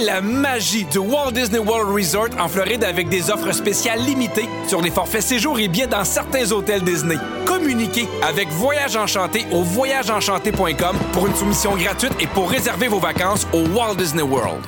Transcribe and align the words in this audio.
La 0.00 0.20
magie 0.20 0.84
du 0.84 0.98
Walt 0.98 1.32
Disney 1.32 1.58
World 1.58 1.94
Resort 1.94 2.30
en 2.40 2.48
Floride 2.48 2.82
avec 2.82 3.08
des 3.08 3.30
offres 3.30 3.52
spéciales 3.52 4.00
limitées 4.00 4.48
sur 4.66 4.80
les 4.82 4.90
forfaits 4.90 5.22
séjours 5.22 5.58
et 5.60 5.68
billets 5.68 5.86
dans 5.86 6.04
certains 6.04 6.50
hôtels 6.50 6.82
Disney. 6.82 7.16
Communiquez 7.44 8.08
avec 8.22 8.48
Voyage 8.48 8.96
Enchanté 8.96 9.44
au 9.52 9.62
voyageenchanté.com 9.62 10.96
pour 11.12 11.26
une 11.26 11.34
soumission 11.34 11.76
gratuite 11.76 12.12
et 12.20 12.26
pour 12.26 12.50
réserver 12.50 12.88
vos 12.88 12.98
vacances 12.98 13.46
au 13.52 13.60
Walt 13.68 13.94
Disney 13.96 14.22
World. 14.22 14.64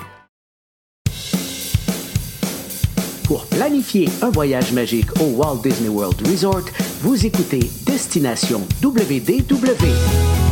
Pour 3.25 3.47
planifier 3.47 4.09
un 4.23 4.31
voyage 4.31 4.73
magique 4.73 5.11
au 5.21 5.25
Walt 5.25 5.61
Disney 5.63 5.89
World 5.89 6.25
Resort, 6.29 6.67
vous 7.03 7.27
écoutez 7.27 7.69
Destination 7.85 8.61
WDW. 8.81 10.46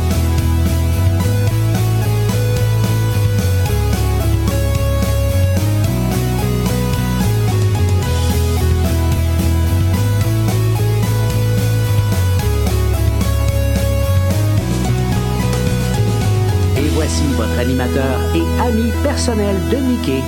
Animateur 17.75 18.35
et 18.35 18.61
ami 18.61 18.89
personnel 19.03 19.53
de 19.69 19.75
Mickey, 19.75 20.21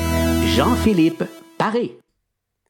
Jean-Philippe 0.48 1.24
Paré. 1.58 1.98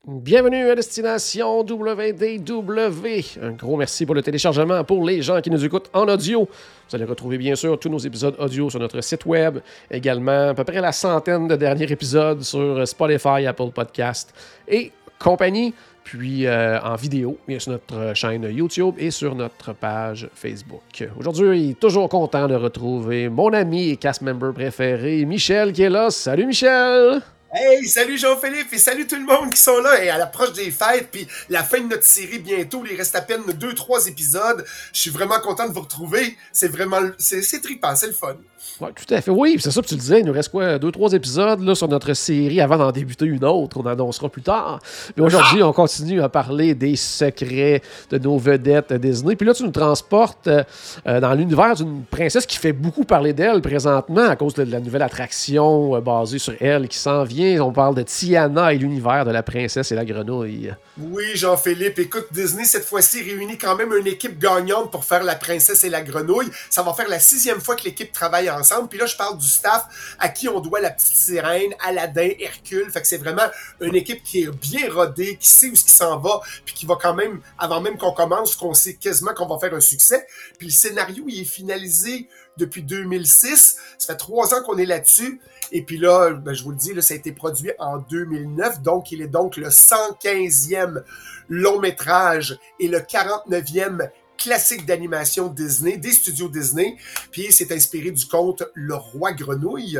Bienvenue 0.07 0.69
à 0.69 0.75
Destination 0.75 1.61
WDW. 1.61 3.39
Un 3.41 3.51
gros 3.53 3.75
merci 3.75 4.05
pour 4.05 4.13
le 4.13 4.21
téléchargement 4.21 4.83
pour 4.83 5.03
les 5.03 5.23
gens 5.23 5.41
qui 5.41 5.49
nous 5.49 5.65
écoutent 5.65 5.89
en 5.93 6.07
audio. 6.07 6.47
Vous 6.89 6.95
allez 6.95 7.05
retrouver 7.05 7.39
bien 7.39 7.55
sûr 7.55 7.79
tous 7.79 7.89
nos 7.89 7.97
épisodes 7.97 8.35
audio 8.37 8.69
sur 8.69 8.79
notre 8.79 9.01
site 9.01 9.25
web, 9.25 9.59
également 9.89 10.49
à 10.49 10.53
peu 10.53 10.63
près 10.63 10.79
la 10.79 10.91
centaine 10.91 11.47
de 11.47 11.55
derniers 11.55 11.91
épisodes 11.91 12.43
sur 12.43 12.87
Spotify, 12.87 13.47
Apple 13.47 13.71
Podcast 13.73 14.31
et 14.67 14.91
compagnie, 15.17 15.73
puis 16.07 16.47
euh, 16.47 16.79
en 16.79 16.95
vidéo, 16.95 17.37
bien 17.45 17.59
sur 17.59 17.73
notre 17.73 18.13
chaîne 18.15 18.43
YouTube 18.43 18.95
et 18.97 19.11
sur 19.11 19.35
notre 19.35 19.73
page 19.73 20.29
Facebook. 20.33 21.05
Aujourd'hui, 21.19 21.75
toujours 21.77 22.07
content 22.07 22.47
de 22.47 22.55
retrouver 22.55 23.27
mon 23.27 23.51
ami 23.51 23.89
et 23.89 23.97
cast 23.97 24.21
member 24.21 24.53
préféré, 24.53 25.25
Michel, 25.25 25.73
qui 25.73 25.81
est 25.83 25.89
là. 25.89 26.09
Salut 26.09 26.45
Michel! 26.45 27.21
Hey, 27.53 27.87
salut 27.87 28.17
Jean-Philippe 28.17 28.73
et 28.73 28.77
salut 28.77 29.07
tout 29.07 29.15
le 29.15 29.25
monde 29.25 29.49
qui 29.53 29.59
sont 29.59 29.79
là 29.79 30.03
et 30.03 30.09
à 30.09 30.17
l'approche 30.17 30.51
des 30.51 30.69
fêtes 30.69 31.07
puis 31.09 31.25
la 31.47 31.63
fin 31.63 31.79
de 31.79 31.87
notre 31.87 32.03
série 32.03 32.39
bientôt, 32.39 32.83
il 32.85 32.97
reste 32.97 33.15
à 33.15 33.21
peine 33.21 33.41
deux 33.55 33.73
trois 33.73 34.05
épisodes. 34.05 34.65
Je 34.91 34.99
suis 34.99 35.11
vraiment 35.11 35.39
content 35.39 35.65
de 35.65 35.71
vous 35.71 35.79
retrouver. 35.79 36.35
C'est 36.51 36.67
vraiment 36.67 36.99
c'est 37.17 37.61
trippant, 37.61 37.95
c'est 37.95 38.07
le 38.07 38.13
fun. 38.13 38.35
Ouais, 38.81 38.89
tout 38.93 39.13
à 39.13 39.21
fait. 39.21 39.31
Oui, 39.31 39.55
c'est 39.59 39.71
ça 39.71 39.81
que 39.81 39.87
tu 39.87 39.95
le 39.95 39.99
disais. 39.99 40.19
Il 40.19 40.25
nous 40.25 40.33
reste 40.33 40.49
quoi, 40.49 40.77
deux, 40.77 40.91
trois 40.91 41.13
épisodes 41.13 41.61
là, 41.61 41.73
sur 41.73 41.87
notre 41.87 42.13
série 42.13 42.59
avant 42.59 42.77
d'en 42.77 42.91
débuter 42.91 43.25
une 43.25 43.45
autre. 43.45 43.77
On 43.79 43.85
annoncera 43.85 44.29
plus 44.29 44.41
tard. 44.41 44.79
Mais 45.15 45.23
aujourd'hui, 45.23 45.63
on 45.63 45.73
continue 45.73 46.21
à 46.21 46.29
parler 46.29 46.75
des 46.75 46.95
secrets 46.95 47.81
de 48.09 48.17
nos 48.17 48.37
vedettes 48.37 48.93
Disney. 48.93 49.35
Puis 49.35 49.47
là, 49.47 49.53
tu 49.53 49.63
nous 49.63 49.71
transportes 49.71 50.47
euh, 50.47 50.63
dans 51.05 51.33
l'univers 51.33 51.75
d'une 51.75 52.03
princesse 52.03 52.45
qui 52.45 52.57
fait 52.57 52.73
beaucoup 52.73 53.03
parler 53.03 53.33
d'elle 53.33 53.61
présentement 53.61 54.27
à 54.27 54.35
cause 54.35 54.53
de 54.53 54.63
la 54.63 54.79
nouvelle 54.79 55.03
attraction 55.03 55.95
euh, 55.95 56.01
basée 56.01 56.39
sur 56.39 56.53
elle 56.59 56.87
qui 56.87 56.97
s'en 56.97 57.23
vient. 57.23 57.36
On 57.39 57.71
parle 57.71 57.93
de 57.93 58.01
Tiana 58.01 58.73
et 58.73 58.79
l'univers 58.79 59.23
de 59.23 59.29
la 59.29 59.43
princesse 59.43 59.91
et 59.91 59.95
la 59.95 60.05
grenouille. 60.05 60.73
Oui, 60.97 61.23
Jean-Philippe, 61.35 61.99
écoute, 61.99 62.25
Disney 62.31 62.65
cette 62.65 62.85
fois-ci 62.85 63.21
réunit 63.21 63.59
quand 63.59 63.75
même 63.75 63.93
une 63.93 64.07
équipe 64.07 64.39
gagnante 64.39 64.91
pour 64.91 65.05
faire 65.05 65.23
la 65.23 65.35
princesse 65.35 65.83
et 65.83 65.89
la 65.89 66.01
grenouille. 66.01 66.49
Ça 66.71 66.81
va 66.81 66.93
faire 66.93 67.07
la 67.07 67.19
sixième 67.19 67.61
fois 67.61 67.75
que 67.75 67.83
l'équipe 67.83 68.11
travaille 68.11 68.49
ensemble. 68.49 68.89
Puis 68.89 68.97
là, 68.97 69.05
je 69.05 69.15
parle 69.15 69.37
du 69.37 69.45
staff 69.45 70.15
à 70.17 70.29
qui 70.29 70.49
on 70.49 70.59
doit 70.61 70.81
la 70.81 70.89
petite 70.89 71.15
sirène, 71.15 71.73
Aladdin, 71.85 72.29
Hercule. 72.39 72.89
Fait 72.89 73.01
que 73.01 73.07
c'est 73.07 73.17
vraiment 73.17 73.47
une 73.81 73.95
équipe 73.95 74.23
qui 74.23 74.43
est 74.43 74.51
bien 74.51 74.91
rodée, 74.91 75.37
qui 75.39 75.47
sait 75.47 75.69
où 75.69 75.75
ce 75.75 75.83
qui 75.83 75.91
s'en 75.91 76.17
va, 76.17 76.41
puis 76.65 76.73
qui 76.73 76.87
va 76.87 76.97
quand 76.99 77.13
même, 77.13 77.41
avant 77.59 77.81
même 77.81 77.97
qu'on 77.97 78.13
commence, 78.13 78.55
qu'on 78.55 78.73
sait 78.73 78.95
quasiment 78.95 79.35
qu'on 79.35 79.47
va 79.47 79.59
faire 79.59 79.75
un 79.75 79.79
succès. 79.79 80.25
Puis 80.57 80.67
le 80.67 80.73
scénario, 80.73 81.23
il 81.27 81.41
est 81.41 81.45
finalisé 81.45 82.27
depuis 82.57 82.81
2006. 82.81 83.77
Ça 83.97 84.13
fait 84.13 84.17
trois 84.17 84.53
ans 84.53 84.63
qu'on 84.63 84.77
est 84.77 84.85
là-dessus. 84.85 85.39
Et 85.71 85.81
puis 85.81 85.97
là, 85.97 86.31
ben, 86.31 86.53
je 86.53 86.63
vous 86.63 86.71
le 86.71 86.77
dis, 86.77 86.91
ça 87.01 87.13
a 87.13 87.17
été 87.17 87.31
produit 87.31 87.71
en 87.79 87.97
2009. 87.97 88.81
Donc, 88.81 89.11
il 89.11 89.21
est 89.21 89.27
donc 89.27 89.57
le 89.57 89.69
115e 89.69 91.03
long 91.49 91.79
métrage 91.79 92.57
et 92.79 92.87
le 92.87 92.99
49e 92.99 94.09
classique 94.37 94.85
d'animation 94.85 95.47
Disney, 95.47 95.97
des 95.97 96.11
studios 96.11 96.47
Disney. 96.47 96.95
Puis 97.31 97.47
c'est 97.51 97.71
inspiré 97.71 98.11
du 98.11 98.25
conte 98.27 98.63
Le 98.75 98.95
Roi 98.95 99.33
Grenouille, 99.33 99.99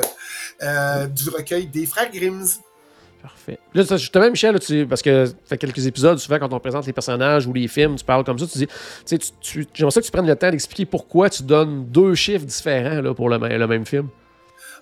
euh, 0.62 1.08
du 1.08 1.30
recueil 1.30 1.68
des 1.68 1.86
frères 1.86 2.12
Grimm. 2.12 2.46
Parfait. 3.22 3.60
Là, 3.74 3.84
justement, 3.98 4.30
Michel, 4.30 4.54
là, 4.54 4.60
tu, 4.60 4.86
parce 4.86 5.02
que 5.02 5.26
ça 5.26 5.34
fait 5.48 5.58
quelques 5.58 5.86
épisodes, 5.88 6.20
souvent, 6.20 6.38
quand 6.38 6.54
on 6.54 6.60
présente 6.60 6.86
les 6.86 6.94
personnages 6.94 7.48
ou 7.48 7.54
les 7.54 7.68
films, 7.68 7.96
tu 7.96 8.06
parles 8.06 8.24
comme 8.24 8.38
ça, 8.38 8.46
tu 8.46 8.60
dis, 8.60 8.68
tu 9.06 9.18
tu- 9.42 9.68
j'aimerais 9.74 9.92
ça 9.92 10.02
que 10.02 10.06
tu 10.06 10.12
prennes 10.12 10.28
le 10.28 10.36
temps 10.36 10.52
d'expliquer 10.52 10.86
pourquoi 10.86 11.30
tu 11.30 11.42
donnes 11.44 11.86
deux 11.88 12.14
chiffres 12.14 12.46
différents 12.46 13.14
pour 13.16 13.30
le 13.30 13.68
même 13.68 13.86
film. 13.86 14.08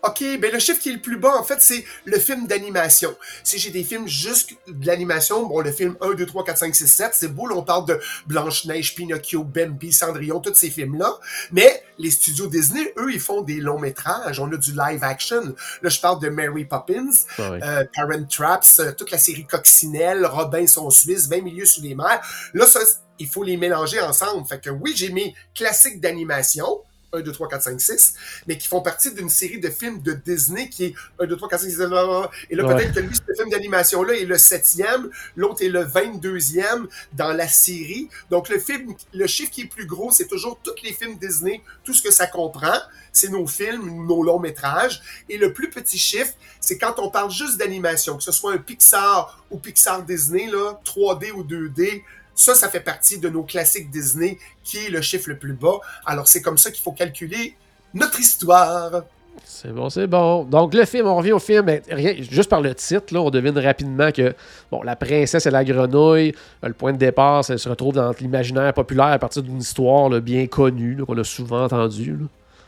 OK, 0.06 0.24
ben 0.40 0.52
le 0.52 0.60
chiffre 0.60 0.80
qui 0.80 0.90
est 0.90 0.94
le 0.94 1.02
plus 1.02 1.18
bas, 1.18 1.36
en 1.36 1.44
fait, 1.44 1.60
c'est 1.60 1.84
le 2.06 2.20
film 2.20 2.46
d'animation. 2.46 3.16
Si 3.44 3.58
j'ai 3.58 3.72
des 3.72 3.84
films 3.84 4.08
juste 4.08 4.52
de 4.68 4.86
l'animation, 4.86 5.48
bon, 5.48 5.62
le 5.62 5.72
film 5.72 5.96
1, 6.00 6.14
2, 6.14 6.26
3, 6.26 6.44
4, 6.46 6.58
5, 6.58 6.76
6, 6.76 6.88
7, 6.88 7.12
c'est 7.14 7.28
beau, 7.28 7.48
là, 7.48 7.56
on 7.56 7.64
parle 7.64 7.88
de 7.88 8.00
Blanche-Neige, 8.28 8.94
Pinocchio, 8.94 9.44
Bambi, 9.44 9.92
Cendrillon, 9.92 10.40
tous 10.40 10.54
ces 10.54 10.70
films-là. 10.70 11.18
Mais 11.52 11.84
les 11.98 12.12
studios 12.12 12.48
Disney, 12.48 12.94
eux, 12.98 13.12
ils 13.12 13.20
font 13.20 13.42
des 13.42 13.58
longs 13.58 13.80
métrages. 13.80 14.40
On 14.40 14.52
a 14.52 14.58
du 14.58 14.72
live 14.74 15.04
action. 15.04 15.56
Là, 15.82 15.90
je 15.90 16.00
parle 16.00 16.22
de 16.22 16.30
Mary 16.30 16.66
Poppins, 16.66 17.10
Ah 17.40 17.42
euh, 17.42 17.86
Parent 17.96 18.26
Traps, 18.30 18.80
euh, 18.80 18.92
toute 18.92 19.10
la 19.10 19.18
série 19.18 19.46
Coccinelle, 19.46 20.26
Robinson 20.26 20.90
Suisse, 20.92 21.28
20 21.28 21.42
milieux 21.42 21.66
sous 21.66 21.82
les 21.82 21.96
mers. 21.96 22.22
Là, 22.54 22.68
ça, 22.68 22.80
il 23.18 23.28
faut 23.28 23.44
les 23.44 23.58
mélanger 23.58 24.00
ensemble. 24.02 24.48
Fait 24.48 24.60
que 24.60 24.70
oui, 24.70 24.94
j'ai 24.96 25.10
mes 25.10 25.34
classiques 25.56 26.00
d'animation. 26.00 26.82
1, 27.16 27.22
2, 27.22 27.32
3, 27.32 27.48
4, 27.48 27.64
5, 27.64 27.82
6, 27.82 28.14
mais 28.48 28.58
qui 28.58 28.68
font 28.68 28.82
partie 28.82 29.14
d'une 29.14 29.30
série 29.30 29.60
de 29.60 29.70
films 29.70 30.02
de 30.02 30.14
Disney 30.14 30.70
qui 30.70 30.86
est 30.86 30.94
1, 31.20 31.26
2, 31.26 31.36
3, 31.36 31.50
4, 31.50 31.62
5, 31.62 31.70
6, 31.70 31.78
blablabla. 31.78 32.30
Et 32.50 32.56
là, 32.56 32.66
Ouais. 32.66 32.76
peut-être 32.76 32.94
que 32.96 33.00
lui, 33.00 33.16
ce 33.16 33.34
film 33.36 33.50
d'animation-là 33.50 34.14
est 34.16 34.26
le 34.26 34.38
septième, 34.38 35.10
l'autre 35.36 35.64
est 35.64 35.70
le 35.70 35.84
22e 35.84 36.88
dans 37.14 37.34
la 37.34 37.48
série. 37.48 38.10
Donc, 38.30 38.50
le 38.50 38.60
film, 38.60 38.94
le 39.14 39.28
chiffre 39.28 39.52
qui 39.52 39.62
est 39.62 39.66
plus 39.68 39.86
gros, 39.86 40.12
c'est 40.12 40.28
toujours 40.28 40.60
tous 40.64 40.76
les 40.84 40.94
films 40.94 41.18
Disney, 41.18 41.62
tout 41.84 41.94
ce 41.94 42.02
que 42.04 42.12
ça 42.12 42.28
comprend. 42.28 42.78
C'est 43.12 43.30
nos 43.30 43.48
films, 43.48 44.06
nos 44.06 44.24
longs 44.24 44.40
métrages. 44.40 45.02
Et 45.30 45.38
le 45.38 45.54
plus 45.54 45.70
petit 45.70 45.98
chiffre, 45.98 46.34
c'est 46.60 46.78
quand 46.78 46.96
on 47.00 47.10
parle 47.10 47.32
juste 47.32 47.58
d'animation, 47.58 48.18
que 48.18 48.24
ce 48.24 48.32
soit 48.34 48.54
un 48.54 48.58
Pixar 48.58 49.42
ou 49.50 49.58
Pixar 49.58 50.04
Disney, 50.04 50.48
là, 50.48 50.80
3D 50.84 51.32
ou 51.32 51.44
2D. 51.44 52.04
Ça, 52.36 52.54
ça 52.54 52.70
fait 52.70 52.82
partie 52.82 53.18
de 53.18 53.30
nos 53.30 53.44
classiques 53.44 53.90
Disney, 53.90 54.38
qui 54.64 54.86
est 54.86 54.90
le 54.90 55.02
chiffre 55.02 55.30
le 55.30 55.38
plus 55.38 55.54
bas. 55.54 55.80
Alors, 56.06 56.28
c'est 56.28 56.42
comme 56.42 56.58
ça 56.58 56.70
qu'il 56.70 56.84
faut 56.84 56.92
calculer 56.92 57.56
notre 57.94 58.20
histoire. 58.20 59.04
C'est 59.44 59.74
bon, 59.74 59.90
c'est 59.90 60.08
bon. 60.08 60.44
Donc, 60.44 60.74
le 60.74 60.86
film, 60.86 61.08
on 61.08 61.16
revient 61.16 61.34
au 61.34 61.40
film. 61.40 61.66
rien, 61.90 62.16
juste 62.18 62.50
par 62.50 62.62
le 62.62 62.74
titre, 62.76 63.14
là, 63.14 63.22
on 63.22 63.30
devine 63.30 63.58
rapidement 63.58 64.12
que 64.12 64.34
bon, 64.72 64.82
la 64.84 64.96
princesse 64.96 65.46
et 65.46 65.52
la 65.52 65.64
grenouille, 65.64 66.34
euh, 66.64 66.68
le 66.68 66.74
point 66.74 66.94
de 66.94 66.98
départ, 66.98 67.44
ça 67.44 67.58
se 67.58 67.70
retrouve 67.70 67.94
dans 67.94 68.12
l'imaginaire 68.20 68.74
populaire 68.74 69.08
à 69.08 69.20
partir 69.20 69.44
d'une 69.44 69.60
histoire 69.60 70.10
bien 70.22 70.48
connue, 70.48 70.98
qu'on 71.06 71.18
a 71.18 71.24
souvent 71.24 71.66
entendue. 71.66 72.18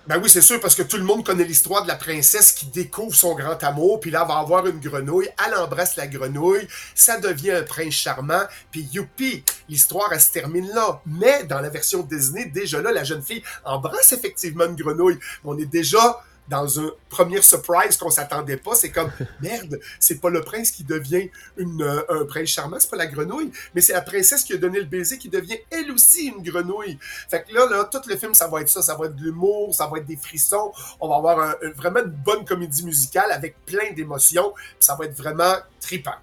Ben 0.08 0.22
oui, 0.24 0.30
c'est 0.30 0.42
sûr, 0.42 0.62
parce 0.62 0.74
que 0.74 0.84
tout 0.84 0.96
le 0.96 1.04
monde 1.04 1.26
connaît 1.26 1.44
l'histoire 1.44 1.84
de 1.84 1.90
la 1.90 1.98
princesse 1.98 2.54
qui 2.54 2.68
découvre 2.68 3.14
son 3.14 3.36
grand 3.36 3.62
amour, 3.62 4.00
puis 4.00 4.10
là, 4.10 4.24
va 4.24 4.36
avoir 4.38 4.66
une 4.66 4.80
grenouille, 4.80 5.28
elle 5.46 5.54
embrasse 5.54 5.98
la 5.98 6.08
grenouille, 6.08 6.66
ça 6.96 7.20
devient 7.20 7.52
un 7.52 7.64
prince 7.64 7.96
charmant, 7.96 8.44
puis 8.72 8.88
youpi, 8.94 9.44
l'histoire, 9.68 10.08
elle 10.14 10.22
se 10.22 10.32
termine 10.32 10.70
là. 10.70 11.02
Mais 11.06 11.44
dans 11.44 11.60
la 11.60 11.68
version 11.68 12.04
Disney, 12.04 12.46
déjà 12.46 12.82
là, 12.82 12.94
la 12.94 13.04
jeune 13.04 13.22
fille 13.22 13.44
embrasse 13.66 14.14
effectivement 14.14 14.64
une 14.64 14.78
grenouille. 14.78 15.20
On 15.44 15.58
est 15.58 15.66
déjà 15.66 16.24
dans 16.48 16.80
un 16.80 16.90
premier 17.10 17.42
surprise 17.42 17.98
qu'on 17.98 18.10
s'attendait 18.10 18.58
pas. 18.58 18.76
C'est 18.76 18.92
comme, 18.92 19.12
merde, 19.42 19.80
c'est 20.00 20.20
pas 20.22 20.30
le 20.30 20.42
prince 20.42 20.72
qui 20.72 20.84
devient 20.84 21.30
une, 21.58 21.82
euh, 21.82 22.02
un 22.22 22.26
prince 22.26 22.50
charmant, 22.50 22.78
c'est 22.80 22.90
pas 22.90 22.98
la 22.98 23.08
grenouille, 23.08 23.52
mais 23.76 23.82
c'est 23.82 23.94
la 23.94 24.02
princesse 24.02 24.44
qui 24.44 24.54
a 24.54 24.58
donné 24.58 24.80
le 24.80 24.86
baiser 24.86 25.18
qui 25.18 25.30
devient 25.30 25.58
elle 25.70 25.92
aussi 25.92 26.28
une 26.28 26.42
grenouille. 26.44 26.98
Fait 27.30 27.44
que 27.44 27.54
là, 27.54 27.68
là, 27.70 27.84
tout 27.92 28.02
le 28.08 28.16
film, 28.18 28.34
ça 28.34 28.48
va 28.48 28.62
être 28.62 28.70
ça. 28.70 28.82
Ça 28.82 28.96
va 28.96 29.06
être 29.08 29.16
de 29.16 29.24
l'humour, 29.24 29.74
ça 29.76 29.88
va 29.88 29.98
être 29.98 30.06
des 30.06 30.18
frissons. 30.18 30.72
On 31.00 31.10
va 31.10 31.16
avoir 31.18 31.40
un- 31.40 31.56
un- 31.64 31.72
vraiment 31.76 32.00
une 32.00 32.12
bonne 32.12 32.46
comédie 32.46 32.84
musicale 32.86 33.32
avec 33.32 33.64
plein 33.66 33.92
d'émotions. 33.94 34.54
Ça 34.80 34.96
va 34.96 35.06
être 35.06 35.16
vraiment 35.18 35.56
trippant. 35.80 36.16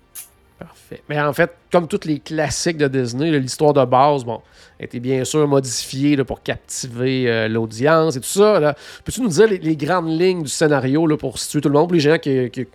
Parfait. 0.66 1.02
Mais 1.08 1.20
en 1.20 1.32
fait, 1.32 1.50
comme 1.70 1.88
tous 1.88 2.04
les 2.04 2.18
classiques 2.18 2.76
de 2.76 2.88
Disney, 2.88 3.30
l'histoire 3.38 3.72
de 3.72 3.84
base, 3.84 4.24
bon, 4.24 4.40
a 4.80 4.98
bien 4.98 5.24
sûr 5.24 5.46
modifiée 5.46 6.16
pour 6.24 6.42
captiver 6.42 7.28
euh, 7.28 7.48
l'audience 7.48 8.16
et 8.16 8.20
tout 8.20 8.26
ça. 8.26 8.74
Peux-tu 9.04 9.20
nous 9.22 9.28
dire 9.28 9.46
les, 9.48 9.76
grandes 9.76 10.08
lignes 10.08 10.42
du 10.42 10.48
scénario 10.48 11.06
là, 11.06 11.16
pour 11.16 11.38
situer 11.38 11.60
tout 11.60 11.68
le 11.68 11.74
monde, 11.74 11.88
pour 11.88 11.94
les 11.94 12.00
gens 12.00 12.18
qui 12.18 12.66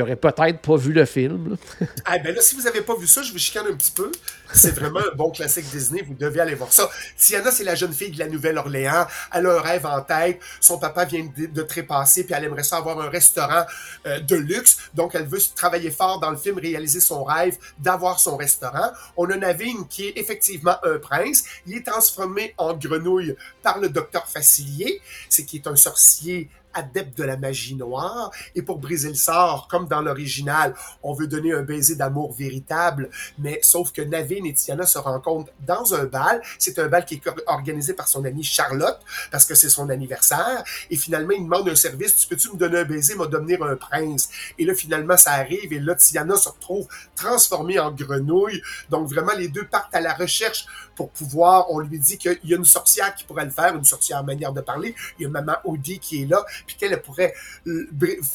n'auraient 0.00 0.16
peut-être 0.16 0.60
pas 0.60 0.76
vu 0.76 0.92
le 0.92 1.04
film. 1.04 1.56
ah, 2.04 2.18
ben 2.18 2.34
là, 2.34 2.40
si 2.40 2.54
vous 2.54 2.62
n'avez 2.62 2.80
pas 2.80 2.96
vu 2.96 3.06
ça, 3.06 3.22
je 3.22 3.32
vous 3.32 3.38
chicane 3.38 3.66
un 3.66 3.74
petit 3.74 3.90
peu. 3.90 4.10
C'est 4.52 4.74
vraiment 4.74 5.00
un 5.00 5.14
bon 5.14 5.30
classique 5.30 5.64
Disney. 5.70 6.02
Vous 6.02 6.14
devez 6.14 6.40
aller 6.40 6.54
voir 6.54 6.72
ça. 6.72 6.88
Tiana, 7.16 7.50
c'est 7.50 7.64
la 7.64 7.74
jeune 7.74 7.92
fille 7.92 8.10
de 8.10 8.18
la 8.18 8.28
Nouvelle-Orléans. 8.28 9.06
Elle 9.32 9.46
a 9.46 9.56
un 9.56 9.60
rêve 9.60 9.86
en 9.86 10.00
tête. 10.02 10.40
Son 10.60 10.78
papa 10.78 11.04
vient 11.04 11.26
de, 11.36 11.62
trépasser, 11.62 12.24
puis 12.24 12.34
elle 12.36 12.44
aimerait 12.44 12.62
ça 12.62 12.76
avoir 12.76 13.00
un 13.00 13.08
restaurant 13.08 13.64
euh, 14.06 14.20
de 14.20 14.36
luxe. 14.36 14.78
Donc, 14.94 15.14
elle 15.14 15.26
veut 15.26 15.38
travailler 15.54 15.90
fort 15.90 16.20
dans 16.20 16.30
le 16.30 16.36
film, 16.36 16.58
réaliser 16.58 17.00
son 17.00 17.24
rêve 17.24 17.56
d'avoir 17.78 18.20
son 18.20 18.36
restaurant. 18.36 18.90
On 19.16 19.30
a 19.30 19.36
Navine 19.36 19.86
qui 19.88 20.08
est 20.08 20.16
effectivement 20.16 20.76
un 20.84 20.98
prince. 20.98 21.44
Il 21.66 21.76
est 21.76 21.86
transformé 21.86 22.54
en 22.58 22.74
grenouille 22.74 23.36
par 23.62 23.78
le 23.78 23.88
docteur 23.88 24.28
Facilier, 24.28 25.00
c'est 25.28 25.44
qui 25.44 25.56
est 25.56 25.66
un 25.66 25.76
sorcier 25.76 26.48
adepte 26.74 27.16
de 27.18 27.24
la 27.24 27.36
magie 27.36 27.74
noire. 27.74 28.30
Et 28.54 28.62
pour 28.62 28.78
briser 28.78 29.08
le 29.08 29.14
sort, 29.14 29.68
comme 29.70 29.86
dans 29.86 30.00
l'original, 30.00 30.74
on 31.02 31.14
veut 31.14 31.26
donner 31.26 31.52
un 31.52 31.62
baiser 31.62 31.96
d'amour 31.96 32.32
véritable, 32.32 33.10
mais 33.38 33.58
sauf 33.62 33.92
que 33.92 34.02
Navin 34.02 34.44
et 34.44 34.54
Tiana 34.54 34.86
se 34.86 34.98
rencontrent 34.98 35.52
dans 35.66 35.94
un 35.94 36.04
bal. 36.04 36.42
C'est 36.58 36.78
un 36.78 36.88
bal 36.88 37.04
qui 37.04 37.14
est 37.14 37.22
organisé 37.46 37.94
par 37.94 38.08
son 38.08 38.24
amie 38.24 38.44
Charlotte, 38.44 39.00
parce 39.30 39.44
que 39.44 39.54
c'est 39.54 39.68
son 39.68 39.88
anniversaire. 39.88 40.64
Et 40.90 40.96
finalement, 40.96 41.32
il 41.32 41.44
demande 41.44 41.68
un 41.68 41.74
service. 41.74 42.16
Tu 42.16 42.26
peux-tu 42.26 42.50
me 42.52 42.56
donner 42.56 42.78
un 42.78 42.84
baiser, 42.84 43.14
me 43.14 43.26
devenir 43.26 43.62
un 43.62 43.76
prince? 43.76 44.28
Et 44.58 44.64
là, 44.64 44.74
finalement, 44.74 45.16
ça 45.16 45.32
arrive. 45.32 45.72
Et 45.72 45.80
là, 45.80 45.94
Tiana 45.94 46.36
se 46.36 46.48
retrouve 46.48 46.86
transformée 47.14 47.78
en 47.78 47.90
grenouille. 47.90 48.62
Donc, 48.90 49.08
vraiment, 49.08 49.32
les 49.36 49.48
deux 49.48 49.64
partent 49.64 49.94
à 49.94 50.00
la 50.00 50.14
recherche 50.14 50.66
pour 50.94 51.10
pouvoir, 51.10 51.70
on 51.70 51.78
lui 51.78 51.98
dit 51.98 52.18
qu'il 52.18 52.38
y 52.44 52.54
a 52.54 52.56
une 52.56 52.64
sorcière 52.64 53.14
qui 53.14 53.24
pourrait 53.24 53.44
le 53.44 53.50
faire, 53.50 53.74
une 53.74 53.84
sorcière 53.84 54.22
manière 54.24 54.52
de 54.52 54.60
parler. 54.60 54.94
Il 55.18 55.22
y 55.22 55.26
a 55.26 55.28
maman 55.28 55.54
Audi 55.64 55.98
qui 55.98 56.22
est 56.22 56.26
là 56.26 56.44
puis 56.66 56.76
qu'elle 56.76 57.00
pourrait 57.00 57.34
euh, 57.66 57.88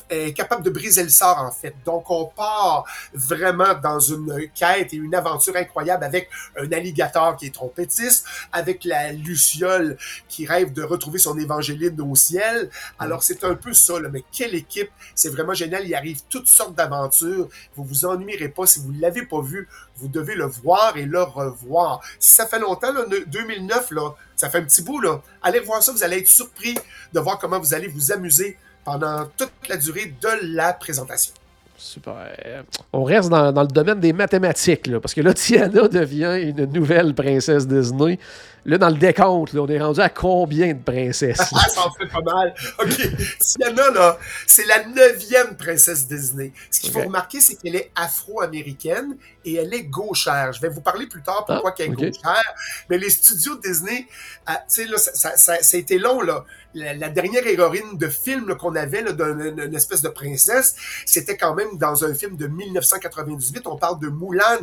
être 0.10 0.34
capable 0.34 0.64
de 0.64 0.70
briser 0.70 1.04
le 1.04 1.10
sort, 1.10 1.40
en 1.40 1.52
fait. 1.52 1.76
Donc, 1.86 2.10
on 2.10 2.26
part 2.26 2.86
vraiment 3.14 3.74
dans 3.76 4.00
une 4.00 4.50
quête 4.54 4.94
et 4.94 4.98
une 4.98 5.16
aventure 5.16 5.56
incroyable 5.56 6.04
avec 6.04 6.30
un 6.58 6.72
alligator 6.72 7.36
qui 7.36 7.48
est 7.48 7.54
trompettiste, 7.54 8.26
avec 8.52 8.84
la 8.84 9.12
Luciole 9.12 9.98
qui 10.28 10.46
rêve 10.46 10.74
de 10.74 10.84
retrouver 10.84 11.20
son 11.20 11.38
évangéline 11.38 12.00
au 12.02 12.16
ciel. 12.16 12.70
Alors, 13.00 13.24
c'est 13.24 13.44
un 13.44 13.56
peu 13.56 13.74
ça, 13.74 14.00
là. 14.00 14.10
mais 14.10 14.24
quelle 14.32 14.56
équipe! 14.56 14.90
C'est 15.16 15.30
vraiment 15.30 15.54
génial. 15.54 15.86
Il 15.86 15.96
arrive 15.96 16.22
toutes 16.30 16.48
sortes 16.48 16.76
d'aventures. 16.76 17.50
Vous 17.76 17.84
vous 17.84 18.06
ennuierez 18.06 18.50
pas. 18.50 18.66
Si 18.66 18.80
vous 18.80 18.92
l'avez 19.00 19.26
pas 19.26 19.42
vu, 19.42 19.68
vous 19.98 20.08
devez 20.08 20.36
le 20.36 20.46
voir 20.46 20.96
et 20.96 21.06
le 21.06 21.22
revoir. 21.24 22.02
Si 22.20 22.34
ça 22.34 22.46
fait 22.46 22.60
longtemps, 22.60 22.94
là, 22.94 23.04
2009, 23.28 23.92
là, 23.92 24.12
ça 24.36 24.50
fait 24.50 24.60
un 24.60 24.64
petit 24.64 24.84
bout, 24.84 25.02
là. 25.02 25.22
Allez 25.42 25.60
voir 25.60 25.82
ça, 25.82 25.92
vous 25.92 26.04
allez 26.04 26.18
être 26.18 26.28
surpris 26.28 26.76
de 27.14 27.20
voir 27.20 27.40
comment 27.40 27.60
vous 27.60 27.74
allez 27.74 27.88
vous 27.88 28.12
amuser 28.12 28.58
pendant 28.86 29.26
toute 29.38 29.52
la 29.68 29.78
durée 29.78 30.14
de 30.22 30.56
la 30.56 30.74
présentation. 30.74 31.34
Super. 31.78 32.64
On 32.92 33.04
reste 33.04 33.30
dans, 33.30 33.52
le 33.52 33.68
domaine 33.68 34.00
des 34.00 34.12
mathématiques, 34.12 34.88
là, 34.88 35.00
parce 35.00 35.14
que 35.14 35.22
là, 35.22 35.34
Tiana 35.36 35.88
devient 35.88 36.40
une 36.42 36.66
nouvelle 36.66 37.14
princesse 37.14 37.68
Disney. 37.68 38.18
Là, 38.66 38.78
dans 38.78 38.90
le 38.90 38.98
décompte, 38.98 39.56
on 39.56 39.68
est 39.68 39.80
rendu 39.80 40.02
à 40.02 40.10
combien 40.10 40.74
de 40.74 40.82
princesses? 40.82 41.40
Ah, 41.56 41.70
ça 41.70 41.88
en 41.88 41.92
fait 41.92 42.08
pas 42.08 42.22
mal. 42.22 42.54
OK. 42.80 42.98
Tiana, 43.40 43.92
là, 43.92 44.18
c'est 44.46 44.66
la 44.66 44.86
neuvième 44.86 45.56
princesse 45.56 46.08
Disney. 46.08 46.52
Ce 46.72 46.82
qu'il 46.82 46.92
faut 46.92 47.02
remarquer, 47.02 47.40
c'est 47.40 47.56
qu'elle 47.56 47.76
est 47.76 47.92
afro-américaine 47.96 49.16
et 49.48 49.56
elle 49.56 49.74
est 49.74 49.84
gauchère. 49.84 50.52
Je 50.52 50.62
vais 50.62 50.68
vous 50.68 50.82
parler 50.82 51.08
plus 51.08 51.24
tard 51.24 51.46
pourquoi 51.46 51.72
ah, 51.72 51.76
elle 51.80 51.92
est 51.92 51.96
gauchère. 51.96 52.56
Mais 52.90 52.98
les 52.98 53.10
studios 53.10 53.56
Disney, 53.58 54.06
ah, 54.46 54.62
tu 54.68 54.84
sais, 54.84 54.86
là, 54.86 54.98
ça, 54.98 55.38
ça, 55.38 55.54
a 55.54 55.78
été 55.78 55.98
long, 55.98 56.22
là. 56.22 56.44
La, 56.74 57.10
dernière 57.10 57.48
héroïne 57.48 57.98
de 57.98 58.08
film 58.08 58.56
qu'on 58.56 58.76
avait, 58.76 59.04
d'une 59.04 59.74
espèce 59.74 60.02
de 60.02 60.10
princesse, 60.10 60.76
c'était 61.06 61.38
quand 61.38 61.56
même 61.56 61.78
dans 61.78 62.04
un 62.04 62.14
film 62.14 62.36
de 62.36 62.48
1998. 62.48 63.66
On 63.68 63.78
parle 63.78 64.00
de 64.00 64.10
Moulin 64.10 64.60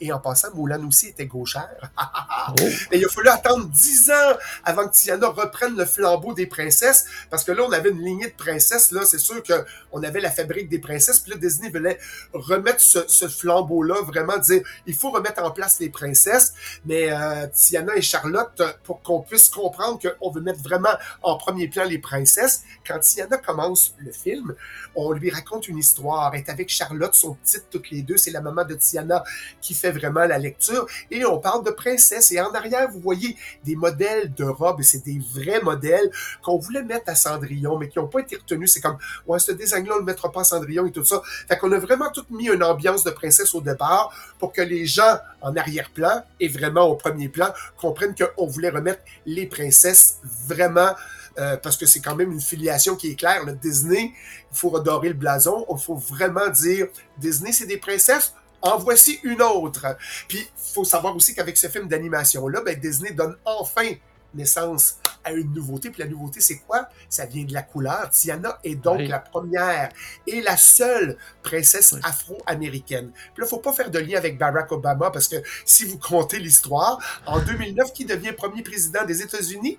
et 0.00 0.12
en 0.12 0.18
passant, 0.18 0.48
Moulin 0.54 0.84
aussi 0.86 1.08
était 1.08 1.26
gauchère. 1.26 1.90
oh. 2.50 2.64
il 2.92 3.04
a 3.04 3.08
fallu 3.08 3.28
attendre 3.28 3.66
dix 3.66 4.10
ans 4.10 4.36
avant 4.64 4.86
que 4.86 4.94
Tiana 4.94 5.28
reprenne 5.28 5.76
le 5.76 5.84
flambeau 5.84 6.34
des 6.34 6.46
princesses, 6.46 7.06
parce 7.30 7.42
que 7.44 7.52
là, 7.52 7.64
on 7.66 7.72
avait 7.72 7.90
une 7.90 8.02
lignée 8.02 8.28
de 8.28 8.36
princesses. 8.36 8.92
Là, 8.92 9.02
c'est 9.04 9.18
sûr 9.18 9.42
qu'on 9.42 10.02
avait 10.02 10.20
la 10.20 10.30
fabrique 10.30 10.68
des 10.68 10.78
princesses. 10.78 11.18
Puis 11.18 11.32
là, 11.32 11.36
Disney 11.38 11.70
voulait 11.70 11.98
remettre 12.32 12.80
ce, 12.80 13.28
flambeau-là, 13.28 14.02
vraiment 14.02 14.38
dire, 14.38 14.62
il 14.86 14.94
faut 14.94 15.10
remettre 15.10 15.42
en 15.42 15.50
place 15.50 15.80
les 15.80 15.90
princesses. 15.90 16.54
Mais 16.84 17.10
euh, 17.10 17.46
Tiana 17.48 17.96
et 17.96 18.02
Charlotte, 18.02 18.62
pour 18.84 19.02
qu'on 19.02 19.20
puisse 19.20 19.48
comprendre 19.48 19.98
qu'on 20.00 20.30
veut 20.30 20.40
mettre 20.40 20.62
vraiment 20.62 20.94
en 21.22 21.36
premier 21.36 21.68
plan 21.68 21.84
les 21.84 21.98
princesses, 21.98 22.62
quand 22.86 23.00
Tiana 23.00 23.36
commence 23.36 23.94
le 23.98 24.12
film, 24.12 24.54
on 24.94 25.12
lui 25.12 25.30
raconte 25.30 25.68
une 25.68 25.78
histoire. 25.78 26.30
Elle 26.34 26.40
est 26.40 26.50
avec 26.50 26.68
Charlotte, 26.68 27.14
son 27.14 27.34
petite, 27.34 27.66
toutes 27.70 27.90
les 27.90 28.02
deux. 28.02 28.16
C'est 28.16 28.30
la 28.30 28.40
maman 28.40 28.64
de 28.64 28.74
Tiana 28.74 29.24
qui 29.60 29.74
fait 29.74 29.87
vraiment 29.90 30.24
la 30.24 30.38
lecture. 30.38 30.86
Et 31.10 31.24
on 31.24 31.38
parle 31.38 31.64
de 31.64 31.70
princesse. 31.70 32.32
Et 32.32 32.40
en 32.40 32.52
arrière, 32.52 32.90
vous 32.90 33.00
voyez 33.00 33.36
des 33.64 33.76
modèles 33.76 34.32
de 34.34 34.44
robes. 34.44 34.80
Et 34.80 34.84
c'est 34.84 35.04
des 35.04 35.20
vrais 35.34 35.60
modèles 35.60 36.10
qu'on 36.42 36.58
voulait 36.58 36.82
mettre 36.82 37.10
à 37.10 37.14
Cendrillon, 37.14 37.78
mais 37.78 37.88
qui 37.88 37.98
n'ont 37.98 38.08
pas 38.08 38.20
été 38.20 38.36
retenus. 38.36 38.72
C'est 38.72 38.80
comme, 38.80 38.98
ouais, 39.26 39.38
ce 39.38 39.52
design-là, 39.52 39.94
on 39.96 39.98
le 39.98 40.04
mettra 40.04 40.30
pas 40.30 40.40
à 40.40 40.44
Cendrillon 40.44 40.86
et 40.86 40.92
tout 40.92 41.04
ça. 41.04 41.22
Fait 41.48 41.56
qu'on 41.58 41.72
a 41.72 41.78
vraiment 41.78 42.10
tout 42.10 42.24
mis 42.30 42.48
une 42.48 42.62
ambiance 42.62 43.04
de 43.04 43.10
princesse 43.10 43.54
au 43.54 43.60
départ 43.60 44.12
pour 44.38 44.52
que 44.52 44.62
les 44.62 44.86
gens 44.86 45.18
en 45.40 45.56
arrière-plan 45.56 46.22
et 46.40 46.48
vraiment 46.48 46.82
au 46.82 46.94
premier 46.94 47.28
plan 47.28 47.48
comprennent 47.76 48.14
qu'on 48.14 48.46
voulait 48.46 48.70
remettre 48.70 49.00
les 49.26 49.46
princesses 49.46 50.18
vraiment 50.46 50.94
euh, 51.38 51.56
parce 51.56 51.76
que 51.76 51.86
c'est 51.86 52.00
quand 52.00 52.16
même 52.16 52.32
une 52.32 52.40
filiation 52.40 52.96
qui 52.96 53.12
est 53.12 53.14
claire. 53.14 53.44
Le 53.44 53.52
Disney, 53.52 54.12
il 54.50 54.56
faut 54.56 54.70
redorer 54.70 55.08
le 55.08 55.14
blason. 55.14 55.64
Il 55.70 55.78
faut 55.78 55.94
vraiment 55.94 56.48
dire 56.48 56.88
Disney, 57.16 57.52
c'est 57.52 57.66
des 57.66 57.76
princesses 57.76 58.34
en 58.62 58.78
voici 58.78 59.20
une 59.22 59.42
autre. 59.42 59.96
Puis, 60.26 60.38
il 60.38 60.72
faut 60.74 60.84
savoir 60.84 61.14
aussi 61.16 61.34
qu'avec 61.34 61.56
ce 61.56 61.68
film 61.68 61.88
d'animation-là, 61.88 62.60
ben, 62.62 62.78
Disney 62.78 63.12
donne 63.12 63.36
enfin 63.44 63.94
naissance 64.34 64.96
à 65.24 65.32
une 65.32 65.52
nouveauté. 65.52 65.90
Puis 65.90 66.02
la 66.02 66.08
nouveauté, 66.08 66.40
c'est 66.40 66.58
quoi? 66.58 66.88
Ça 67.08 67.26
vient 67.26 67.44
de 67.44 67.52
la 67.52 67.62
couleur. 67.62 68.10
Tiana 68.10 68.58
est 68.64 68.74
donc 68.74 69.00
la 69.00 69.18
première 69.18 69.90
et 70.26 70.40
la 70.40 70.56
seule 70.56 71.16
princesse 71.42 71.94
afro-américaine. 72.02 73.10
Puis 73.34 73.42
là, 73.42 73.46
faut 73.46 73.58
pas 73.58 73.72
faire 73.72 73.90
de 73.90 73.98
lien 73.98 74.18
avec 74.18 74.38
Barack 74.38 74.70
Obama 74.72 75.10
parce 75.10 75.28
que 75.28 75.36
si 75.64 75.84
vous 75.84 75.98
comptez 75.98 76.38
l'histoire, 76.38 76.98
en 77.26 77.40
2009, 77.40 77.92
qui 77.92 78.04
devient 78.04 78.32
premier 78.32 78.62
président 78.62 79.04
des 79.04 79.22
États-Unis? 79.22 79.78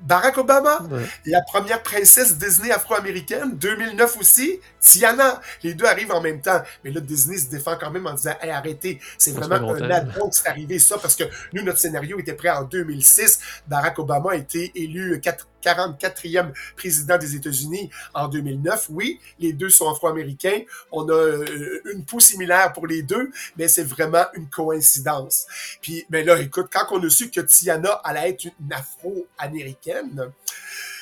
Barack 0.00 0.38
Obama, 0.38 0.80
la 1.26 1.42
première 1.42 1.82
princesse 1.82 2.36
Disney 2.36 2.70
afro-américaine, 2.70 3.56
2009 3.56 4.16
aussi, 4.18 4.60
Tiana. 4.80 5.40
Les 5.62 5.74
deux 5.74 5.86
arrivent 5.86 6.12
en 6.12 6.20
même 6.20 6.40
temps. 6.40 6.62
Mais 6.84 6.90
là, 6.90 7.00
Disney 7.00 7.38
se 7.38 7.48
défend 7.48 7.76
quand 7.78 7.90
même 7.90 8.06
en 8.06 8.14
disant 8.14 8.34
hey, 8.40 8.50
arrêtez, 8.50 9.00
c'est 9.18 9.32
vraiment 9.32 9.74
un 9.74 9.90
addon 9.90 10.28
que 10.28 10.36
c'est 10.36 10.48
arrivé 10.48 10.78
ça 10.78 10.98
parce 10.98 11.16
que 11.16 11.24
nous, 11.52 11.62
notre 11.62 11.78
scénario 11.78 12.18
était 12.18 12.34
prêt 12.34 12.50
en 12.50 12.62
2006. 12.64 13.40
Barack 13.66 13.98
Obama 13.98 14.32
a 14.32 14.36
été 14.36 14.72
élu 14.74 15.20
44e 15.62 16.52
président 16.76 17.18
des 17.18 17.34
États-Unis 17.34 17.90
en 18.14 18.28
2009. 18.28 18.86
Oui, 18.90 19.20
les 19.38 19.52
deux 19.52 19.70
sont 19.70 19.90
afro-américains. 19.90 20.60
On 20.92 21.08
a 21.08 21.12
euh, 21.12 21.80
une 21.92 22.04
peau 22.04 22.20
similaire 22.20 22.72
pour 22.72 22.86
les 22.86 23.02
deux, 23.02 23.30
mais 23.56 23.68
c'est 23.68 23.84
vraiment 23.84 24.24
une 24.34 24.48
coïncidence. 24.48 25.46
Puis, 25.80 26.04
mais 26.10 26.24
là, 26.24 26.40
écoute, 26.40 26.68
quand 26.72 26.86
on 26.90 27.02
a 27.02 27.10
su 27.10 27.30
que 27.30 27.40
Tiana 27.40 27.92
allait 28.04 28.30
être 28.30 28.44
une 28.44 28.72
afro-américaine, 28.72 30.30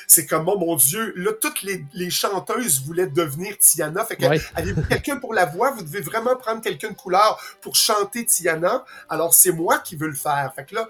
c'est 0.07 0.25
comme, 0.25 0.47
oh 0.47 0.57
mon 0.57 0.75
Dieu, 0.77 1.13
là, 1.17 1.31
toutes 1.39 1.63
les, 1.63 2.09
chanteuses 2.09 2.81
voulaient 2.81 3.07
devenir 3.07 3.57
Tiana. 3.59 4.05
Fait 4.05 4.15
que, 4.15 4.25
avez-vous 4.55 4.83
quelqu'un 4.83 5.17
pour 5.17 5.33
la 5.33 5.45
voix? 5.45 5.71
Vous 5.71 5.83
devez 5.83 5.99
vraiment 5.99 6.35
prendre 6.37 6.61
quelqu'un 6.61 6.89
de 6.89 6.95
couleur 6.95 7.39
pour 7.61 7.75
chanter 7.75 8.25
Tiana. 8.25 8.85
Alors, 9.09 9.33
c'est 9.33 9.51
moi 9.51 9.79
qui 9.79 9.97
veux 9.97 10.07
le 10.07 10.15
faire. 10.15 10.53
Fait 10.55 10.63
que 10.63 10.75
là, 10.75 10.87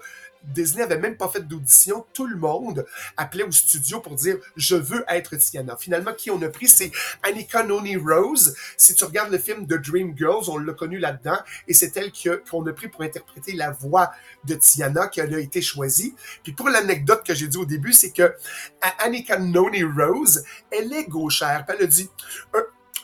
Disney 0.48 0.82
avait 0.82 0.98
même 0.98 1.16
pas 1.16 1.28
fait 1.28 1.46
d'audition. 1.46 2.06
Tout 2.12 2.26
le 2.26 2.36
monde 2.36 2.86
appelait 3.16 3.44
au 3.44 3.52
studio 3.52 4.00
pour 4.00 4.14
dire 4.14 4.36
je 4.56 4.76
veux 4.76 5.04
être 5.08 5.36
Tiana. 5.36 5.76
Finalement, 5.76 6.12
qui 6.12 6.30
on 6.30 6.40
a 6.42 6.48
pris, 6.48 6.68
c'est 6.68 6.90
Annika 7.22 7.62
Noni 7.62 7.96
Rose. 7.96 8.54
Si 8.76 8.94
tu 8.94 9.04
regardes 9.04 9.30
le 9.30 9.38
film 9.38 9.66
The 9.66 9.74
Dream 9.74 10.16
Girls, 10.16 10.48
on 10.48 10.58
l'a 10.58 10.72
connu 10.72 10.98
là-dedans, 10.98 11.38
et 11.66 11.74
c'est 11.74 11.96
elle 11.96 12.12
qu'on 12.50 12.66
a 12.66 12.72
pris 12.72 12.88
pour 12.88 13.02
interpréter 13.02 13.52
la 13.52 13.70
voix 13.70 14.10
de 14.44 14.54
Tiana 14.54 15.08
qui 15.08 15.20
a 15.20 15.24
été 15.38 15.60
choisie. 15.60 16.14
Puis 16.42 16.52
pour 16.52 16.68
l'anecdote 16.68 17.22
que 17.24 17.34
j'ai 17.34 17.48
dit 17.48 17.56
au 17.56 17.66
début, 17.66 17.92
c'est 17.92 18.10
que 18.10 18.34
Annika 18.98 19.38
Noni 19.38 19.84
Rose, 19.84 20.44
elle 20.70 20.92
est 20.92 21.08
gauchère. 21.08 21.64
Elle 21.68 21.84
a 21.84 21.86
dit 21.86 22.10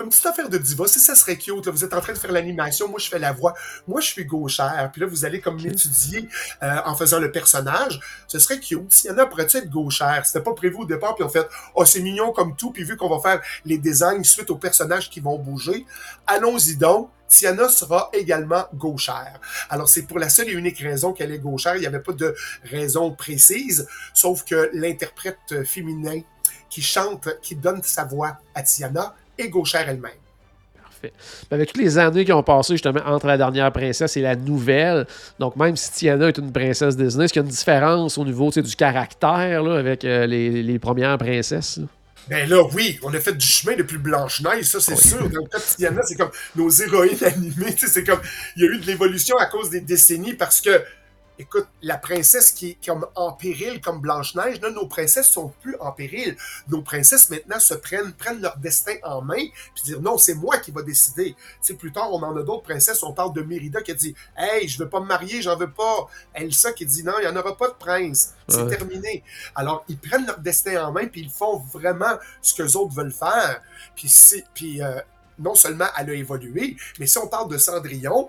une 0.02 0.08
petite 0.08 0.26
affaire 0.26 0.48
de 0.48 0.58
diva, 0.58 0.86
si 0.86 0.98
ça 0.98 1.14
serait 1.14 1.36
cute, 1.36 1.68
vous 1.68 1.84
êtes 1.84 1.94
en 1.94 2.00
train 2.00 2.12
de 2.12 2.18
faire 2.18 2.32
l'animation, 2.32 2.88
moi 2.88 2.98
je 2.98 3.08
fais 3.08 3.18
la 3.18 3.32
voix, 3.32 3.54
moi 3.86 4.00
je 4.00 4.06
suis 4.06 4.24
gauchère, 4.24 4.90
puis 4.92 5.00
là 5.00 5.06
vous 5.06 5.24
allez 5.24 5.40
comme 5.40 5.60
m'étudier 5.62 6.28
euh, 6.62 6.76
en 6.84 6.96
faisant 6.96 7.18
le 7.20 7.30
personnage, 7.30 8.00
ce 8.26 8.38
serait 8.38 8.58
cute. 8.58 8.90
Sienna 8.90 9.26
pourrait 9.26 9.44
être 9.44 9.70
gauchère? 9.70 10.24
C'était 10.26 10.42
pas 10.42 10.54
prévu 10.54 10.76
au 10.78 10.84
départ, 10.84 11.14
puis 11.14 11.24
on 11.24 11.28
fait, 11.28 11.46
oh 11.74 11.84
c'est 11.84 12.00
mignon 12.00 12.32
comme 12.32 12.56
tout, 12.56 12.70
puis 12.70 12.84
vu 12.84 12.96
qu'on 12.96 13.08
va 13.08 13.20
faire 13.20 13.42
les 13.64 13.78
designs 13.78 14.24
suite 14.24 14.50
aux 14.50 14.58
personnages 14.58 15.10
qui 15.10 15.20
vont 15.20 15.38
bouger, 15.38 15.86
allons-y 16.26 16.76
donc. 16.76 17.10
Tiana 17.26 17.68
sera 17.68 18.10
également 18.12 18.66
gauchère. 18.74 19.40
Alors, 19.70 19.88
c'est 19.88 20.02
pour 20.02 20.18
la 20.18 20.28
seule 20.28 20.50
et 20.50 20.52
unique 20.52 20.78
raison 20.78 21.12
qu'elle 21.12 21.32
est 21.32 21.38
gauchère. 21.38 21.74
Il 21.74 21.80
n'y 21.80 21.86
avait 21.86 22.02
pas 22.02 22.12
de 22.12 22.34
raison 22.64 23.10
précise, 23.12 23.88
sauf 24.12 24.44
que 24.44 24.70
l'interprète 24.74 25.64
féminin 25.64 26.20
qui 26.68 26.82
chante, 26.82 27.28
qui 27.40 27.56
donne 27.56 27.82
sa 27.82 28.04
voix 28.04 28.36
à 28.54 28.62
Tiana, 28.62 29.14
et 29.38 29.48
gauchère 29.48 29.88
elle-même. 29.88 30.12
parfait. 30.82 31.12
avec 31.50 31.72
toutes 31.72 31.82
les 31.82 31.98
années 31.98 32.24
qui 32.24 32.32
ont 32.32 32.42
passé 32.42 32.74
justement 32.74 33.00
entre 33.06 33.26
la 33.26 33.36
dernière 33.36 33.72
princesse 33.72 34.16
et 34.16 34.22
la 34.22 34.36
nouvelle, 34.36 35.06
donc 35.38 35.56
même 35.56 35.76
si 35.76 35.92
Tiana 35.92 36.28
est 36.28 36.38
une 36.38 36.52
princesse 36.52 36.96
Disney, 36.96 37.24
est-ce 37.24 37.32
qu'il 37.32 37.42
y 37.42 37.44
a 37.44 37.46
une 37.46 37.54
différence 37.54 38.18
au 38.18 38.24
niveau 38.24 38.50
du 38.50 38.76
caractère 38.76 39.62
là, 39.62 39.78
avec 39.78 40.04
euh, 40.04 40.26
les, 40.26 40.78
premières 40.78 41.18
princesses? 41.18 41.80
Ben 42.28 42.48
là, 42.48 42.62
oui, 42.72 42.98
on 43.02 43.12
a 43.12 43.20
fait 43.20 43.34
du 43.34 43.46
chemin 43.46 43.76
depuis 43.76 43.98
Blanche-Neige, 43.98 44.64
ça 44.64 44.80
c'est 44.80 44.96
sûr. 44.96 45.28
Dans 45.28 45.42
le 45.42 45.48
cas 45.48 45.58
de 45.58 45.76
Tiana, 45.76 46.00
c'est 46.04 46.16
comme 46.16 46.30
nos 46.56 46.70
héroïnes 46.70 47.22
animées, 47.22 47.74
c'est 47.76 48.04
comme 48.04 48.20
il 48.56 48.62
y 48.62 48.66
a 48.66 48.70
eu 48.70 48.78
de 48.78 48.86
l'évolution 48.86 49.36
à 49.36 49.46
cause 49.46 49.68
des 49.68 49.80
décennies 49.80 50.32
parce 50.32 50.62
que 50.62 50.82
Écoute, 51.36 51.66
la 51.82 51.98
princesse 51.98 52.52
qui 52.52 52.70
est 52.70 52.86
comme 52.86 53.06
en 53.16 53.32
péril, 53.32 53.80
comme 53.80 54.00
Blanche-Neige, 54.00 54.60
là, 54.60 54.70
nos 54.70 54.86
princesses 54.86 55.28
sont 55.28 55.52
plus 55.62 55.74
en 55.80 55.90
péril. 55.90 56.36
Nos 56.68 56.80
princesses, 56.82 57.28
maintenant, 57.28 57.58
se 57.58 57.74
prennent, 57.74 58.12
prennent 58.12 58.40
leur 58.40 58.56
destin 58.58 58.94
en 59.02 59.20
main, 59.20 59.46
puis 59.74 59.84
dire 59.84 60.00
non, 60.00 60.16
c'est 60.16 60.34
moi 60.34 60.58
qui 60.58 60.70
va 60.70 60.82
décider. 60.82 61.34
Tu 61.60 61.74
plus 61.74 61.90
tard, 61.90 62.12
on 62.12 62.22
en 62.22 62.36
a 62.36 62.42
d'autres 62.44 62.62
princesses, 62.62 63.02
on 63.02 63.12
parle 63.12 63.32
de 63.32 63.42
Mérida 63.42 63.82
qui 63.82 63.94
dit 63.94 64.14
Hey, 64.36 64.68
je 64.68 64.78
veux 64.78 64.88
pas 64.88 65.00
me 65.00 65.06
marier, 65.06 65.42
j'en 65.42 65.56
veux 65.56 65.70
pas. 65.70 66.08
Elsa 66.34 66.72
qui 66.72 66.86
dit 66.86 67.02
non, 67.02 67.14
il 67.18 67.22
n'y 67.22 67.26
en 67.26 67.36
aura 67.36 67.56
pas 67.56 67.68
de 67.68 67.74
prince. 67.74 68.34
C'est 68.48 68.68
terminé. 68.68 69.24
Alors, 69.56 69.84
ils 69.88 69.98
prennent 69.98 70.26
leur 70.26 70.38
destin 70.38 70.86
en 70.86 70.92
main, 70.92 71.06
puis 71.06 71.22
ils 71.22 71.30
font 71.30 71.58
vraiment 71.58 72.18
ce 72.42 72.54
que 72.54 72.62
les 72.62 72.76
autres 72.76 72.94
veulent 72.94 73.12
faire. 73.12 73.60
Puis, 73.96 74.12
puis 74.54 74.82
euh, 74.82 75.00
non 75.38 75.54
seulement 75.54 75.86
elle 75.98 76.10
a 76.10 76.14
évolué, 76.14 76.76
mais 76.98 77.06
si 77.06 77.18
on 77.18 77.26
parle 77.26 77.50
de 77.50 77.58
Cendrillon, 77.58 78.28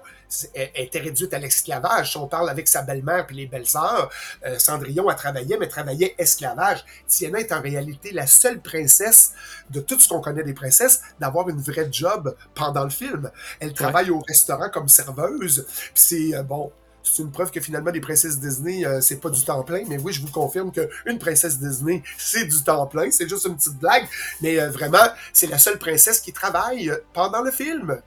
elle 0.53 0.69
était 0.75 0.99
réduite 0.99 1.33
à 1.33 1.39
l'esclavage. 1.39 2.11
Si 2.11 2.17
on 2.17 2.27
parle 2.27 2.49
avec 2.49 2.67
sa 2.67 2.81
belle-mère 2.81 3.27
puis 3.27 3.35
les 3.35 3.47
belles-sœurs, 3.47 4.09
euh, 4.45 4.57
Cendrillon 4.59 5.07
a 5.07 5.15
travaillé, 5.15 5.57
mais 5.57 5.67
travaillait 5.67 6.15
esclavage. 6.17 6.83
Tiana 7.07 7.39
est 7.39 7.51
en 7.51 7.61
réalité 7.61 8.11
la 8.11 8.27
seule 8.27 8.59
princesse 8.61 9.33
de 9.69 9.79
tout 9.79 9.99
ce 9.99 10.09
qu'on 10.09 10.21
connaît 10.21 10.43
des 10.43 10.53
princesses 10.53 11.01
d'avoir 11.19 11.49
une 11.49 11.61
vraie 11.61 11.87
job 11.91 12.35
pendant 12.53 12.83
le 12.83 12.89
film. 12.89 13.31
Elle 13.59 13.73
travaille 13.73 14.09
au 14.09 14.19
restaurant 14.19 14.69
comme 14.69 14.87
serveuse. 14.87 15.67
C'est, 15.93 16.35
euh, 16.35 16.43
bon, 16.43 16.71
c'est 17.05 17.23
une 17.23 17.31
preuve 17.31 17.51
que 17.51 17.61
finalement 17.61 17.91
les 17.91 18.01
princesses 18.01 18.39
Disney 18.39 18.85
euh, 18.85 18.99
c'est 19.01 19.21
pas 19.21 19.29
du 19.29 19.43
temps 19.43 19.63
plein 19.63 19.83
mais 19.87 19.97
oui 19.97 20.11
je 20.11 20.21
vous 20.21 20.31
confirme 20.31 20.71
qu'une 20.71 21.19
princesse 21.19 21.59
Disney 21.59 22.03
c'est 22.17 22.45
du 22.45 22.63
temps 22.63 22.85
plein 22.87 23.09
c'est 23.11 23.29
juste 23.29 23.45
une 23.45 23.55
petite 23.55 23.77
blague 23.79 24.07
mais 24.41 24.59
euh, 24.59 24.69
vraiment 24.69 25.07
c'est 25.31 25.47
la 25.47 25.57
seule 25.57 25.77
princesse 25.77 26.19
qui 26.19 26.33
travaille 26.33 26.91
pendant 27.13 27.41
le 27.41 27.51
film 27.51 28.01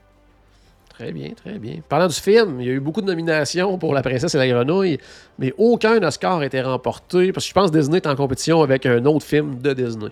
Très 0.99 1.13
bien, 1.13 1.29
très 1.33 1.57
bien. 1.59 1.79
Parlant 1.87 2.07
du 2.07 2.13
film, 2.13 2.59
il 2.59 2.67
y 2.67 2.69
a 2.69 2.73
eu 2.73 2.81
beaucoup 2.81 2.99
de 2.99 3.05
nominations 3.05 3.77
pour 3.77 3.93
La 3.93 4.01
Princesse 4.01 4.35
et 4.35 4.37
la 4.37 4.49
Grenouille, 4.49 4.99
mais 5.37 5.53
aucun 5.57 6.03
Oscar 6.03 6.39
n'a 6.39 6.47
été 6.47 6.59
remporté 6.59 7.31
parce 7.31 7.45
que 7.45 7.49
je 7.49 7.53
pense 7.53 7.71
que 7.71 7.77
Disney 7.77 7.99
est 7.99 8.07
en 8.07 8.17
compétition 8.17 8.61
avec 8.61 8.85
un 8.85 9.05
autre 9.05 9.25
film 9.25 9.59
de 9.61 9.71
Disney. 9.71 10.09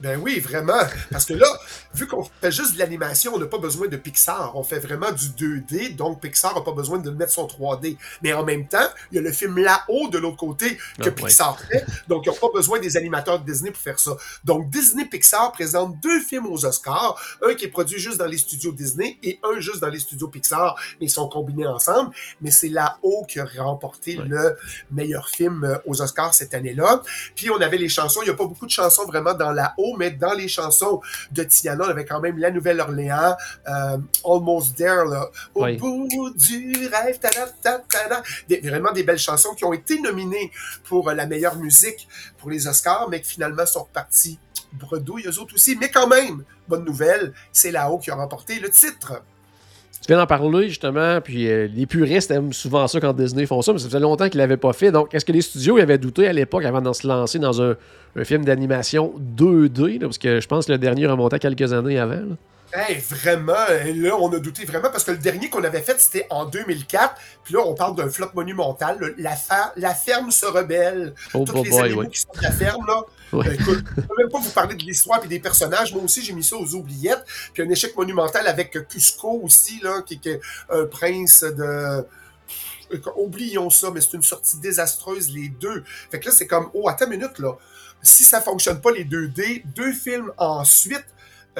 Ben 0.00 0.18
oui, 0.18 0.40
vraiment. 0.40 0.80
Parce 1.10 1.26
que 1.26 1.34
là, 1.34 1.46
vu 1.92 2.06
qu'on 2.06 2.24
fait 2.24 2.50
juste 2.50 2.74
de 2.74 2.78
l'animation, 2.78 3.32
on 3.34 3.38
n'a 3.38 3.46
pas 3.46 3.58
besoin 3.58 3.86
de 3.86 3.96
Pixar. 3.96 4.52
On 4.56 4.62
fait 4.62 4.78
vraiment 4.78 5.12
du 5.12 5.26
2D, 5.26 5.94
donc 5.94 6.22
Pixar 6.22 6.54
n'a 6.54 6.62
pas 6.62 6.72
besoin 6.72 6.98
de 6.98 7.10
mettre 7.10 7.32
son 7.32 7.46
3D. 7.46 7.96
Mais 8.22 8.32
en 8.32 8.44
même 8.44 8.66
temps, 8.66 8.88
il 9.12 9.16
y 9.16 9.18
a 9.18 9.22
le 9.22 9.32
film 9.32 9.58
là-haut 9.58 10.08
de 10.08 10.16
l'autre 10.18 10.38
côté 10.38 10.76
que 11.00 11.08
ah, 11.08 11.10
Pixar 11.10 11.58
fait. 11.60 11.84
Donc, 12.08 12.24
ils 12.24 12.30
n'ont 12.30 12.36
pas 12.36 12.48
besoin 12.54 12.78
des 12.78 12.96
animateurs 12.96 13.40
de 13.40 13.44
Disney 13.44 13.70
pour 13.70 13.82
faire 13.82 13.98
ça. 13.98 14.12
Donc, 14.44 14.70
Disney 14.70 15.04
Pixar 15.04 15.52
présente 15.52 16.00
deux 16.00 16.20
films 16.20 16.46
aux 16.46 16.64
Oscars. 16.64 17.20
Un 17.42 17.54
qui 17.54 17.66
est 17.66 17.68
produit 17.68 17.98
juste 17.98 18.18
dans 18.18 18.26
les 18.26 18.38
studios 18.38 18.72
Disney 18.72 19.18
et 19.22 19.38
un 19.42 19.60
juste 19.60 19.80
dans 19.80 19.88
les 19.88 20.00
studios 20.00 20.28
Pixar. 20.28 20.76
Mais 20.98 21.06
ils 21.06 21.10
sont 21.10 21.28
combinés 21.28 21.66
ensemble. 21.66 22.14
Mais 22.40 22.50
c'est 22.50 22.68
là-haut 22.68 23.26
qui 23.28 23.38
a 23.38 23.46
remporté 23.58 24.16
le 24.16 24.56
meilleur 24.90 25.28
film 25.28 25.64
euh, 25.64 25.76
aux 25.84 26.00
Oscars 26.00 26.32
cette 26.32 26.54
année-là. 26.54 27.02
Puis, 27.34 27.50
on 27.50 27.60
avait 27.60 27.76
les 27.78 27.90
chansons. 27.90 28.22
Il 28.22 28.26
n'y 28.26 28.30
a 28.30 28.34
pas 28.34 28.46
beaucoup 28.46 28.66
de 28.66 28.70
chansons 28.70 29.04
vraiment 29.04 29.34
dans 29.34 29.52
mais 29.96 30.10
dans 30.10 30.32
les 30.32 30.48
chansons 30.48 31.00
de 31.32 31.42
Tiana, 31.44 31.84
on 31.86 31.88
avait 31.88 32.04
quand 32.04 32.20
même 32.20 32.38
La 32.38 32.50
Nouvelle-Orléans, 32.50 33.36
euh, 33.68 33.98
Almost 34.24 34.76
There, 34.76 35.04
au 35.54 35.66
bout 35.76 36.30
du 36.34 36.88
rêve, 36.88 37.18
vraiment 38.62 38.92
des 38.92 39.02
belles 39.02 39.18
chansons 39.18 39.54
qui 39.54 39.64
ont 39.64 39.72
été 39.72 40.00
nominées 40.00 40.50
pour 40.84 41.10
la 41.10 41.26
meilleure 41.26 41.56
musique 41.56 42.08
pour 42.38 42.50
les 42.50 42.66
Oscars, 42.66 43.08
mais 43.08 43.20
qui 43.20 43.30
finalement 43.30 43.66
sont 43.66 43.84
reparties 43.84 44.38
bredouilles, 44.72 45.26
eux 45.26 45.38
autres 45.38 45.54
aussi. 45.54 45.76
Mais 45.76 45.90
quand 45.90 46.06
même, 46.06 46.44
bonne 46.68 46.84
nouvelle, 46.84 47.32
c'est 47.52 47.70
là-haut 47.70 47.98
qui 47.98 48.10
a 48.10 48.14
remporté 48.14 48.58
le 48.58 48.70
titre. 48.70 49.22
Tu 50.00 50.06
viens 50.06 50.16
d'en 50.16 50.26
parler 50.26 50.68
justement, 50.68 51.20
puis 51.20 51.46
euh, 51.46 51.68
les 51.74 51.84
puristes 51.84 52.30
aiment 52.30 52.54
souvent 52.54 52.88
ça 52.88 53.00
quand 53.00 53.12
Disney 53.12 53.44
font 53.44 53.60
ça, 53.60 53.74
mais 53.74 53.78
ça 53.78 53.86
faisait 53.86 54.00
longtemps 54.00 54.30
qu'ils 54.30 54.38
l'avaient 54.38 54.56
pas 54.56 54.72
fait. 54.72 54.90
Donc, 54.90 55.14
est-ce 55.14 55.26
que 55.26 55.32
les 55.32 55.42
studios 55.42 55.76
avaient 55.76 55.98
douté 55.98 56.26
à 56.26 56.32
l'époque 56.32 56.64
avant 56.64 56.80
de 56.80 56.90
se 56.94 57.06
lancer 57.06 57.38
dans 57.38 57.60
un, 57.60 57.76
film 58.24 58.44
d'animation 58.44 59.12
2D, 59.36 60.00
parce 60.00 60.18
que 60.18 60.40
je 60.40 60.48
pense 60.48 60.66
que 60.66 60.72
le 60.72 60.78
dernier 60.78 61.06
remontait 61.06 61.38
quelques 61.38 61.72
années 61.72 61.98
avant. 61.98 62.22
Hey, 62.72 62.98
vraiment, 62.98 63.52
là, 63.52 64.16
on 64.16 64.32
a 64.32 64.38
douté 64.38 64.64
vraiment 64.64 64.90
parce 64.90 65.02
que 65.02 65.10
le 65.10 65.18
dernier 65.18 65.50
qu'on 65.50 65.64
avait 65.64 65.80
fait, 65.80 65.98
c'était 65.98 66.26
en 66.30 66.44
2004. 66.44 67.14
Puis 67.42 67.54
là, 67.54 67.60
on 67.66 67.74
parle 67.74 67.96
d'un 67.96 68.08
flop 68.08 68.30
monumental. 68.34 69.14
la, 69.18 69.36
la, 69.76 69.94
ferme 69.94 70.30
se 70.30 70.46
rebelle. 70.46 71.14
Oh, 71.34 71.44
Toutes 71.44 71.66
les 71.66 71.78
animaux 71.78 72.08
qui 72.08 72.20
sont 72.20 72.32
de 72.32 72.42
la 72.42 72.52
ferme, 72.52 72.86
là. 72.86 73.02
Écoute, 73.52 73.84
je 73.96 74.02
peux 74.02 74.14
même 74.16 74.28
pas 74.30 74.38
vous 74.38 74.50
parler 74.50 74.76
de 74.76 74.82
l'histoire 74.82 75.24
et 75.24 75.28
des 75.28 75.40
personnages. 75.40 75.92
Moi 75.92 76.04
aussi, 76.04 76.22
j'ai 76.22 76.32
mis 76.32 76.44
ça 76.44 76.56
aux 76.56 76.74
oubliettes. 76.74 77.24
Puis 77.52 77.62
un 77.62 77.68
échec 77.70 77.96
monumental 77.96 78.46
avec 78.46 78.78
Cusco 78.88 79.40
aussi, 79.42 79.80
là, 79.82 80.02
qui, 80.02 80.20
est 80.24 80.40
un 80.70 80.84
prince 80.84 81.42
de 81.42 82.04
oublions 83.16 83.70
ça, 83.70 83.90
mais 83.92 84.00
c'est 84.00 84.14
une 84.14 84.22
sortie 84.22 84.58
désastreuse, 84.58 85.30
les 85.30 85.48
deux. 85.48 85.84
Fait 86.10 86.18
que 86.18 86.26
là, 86.26 86.32
c'est 86.32 86.46
comme, 86.46 86.70
oh, 86.74 86.88
attends 86.88 87.06
une 87.06 87.18
minute, 87.18 87.38
là. 87.38 87.56
Si 88.02 88.24
ça 88.24 88.40
fonctionne 88.40 88.80
pas, 88.80 88.90
les 88.92 89.04
2D, 89.04 89.62
deux 89.66 89.92
films 89.92 90.32
ensuite, 90.38 91.04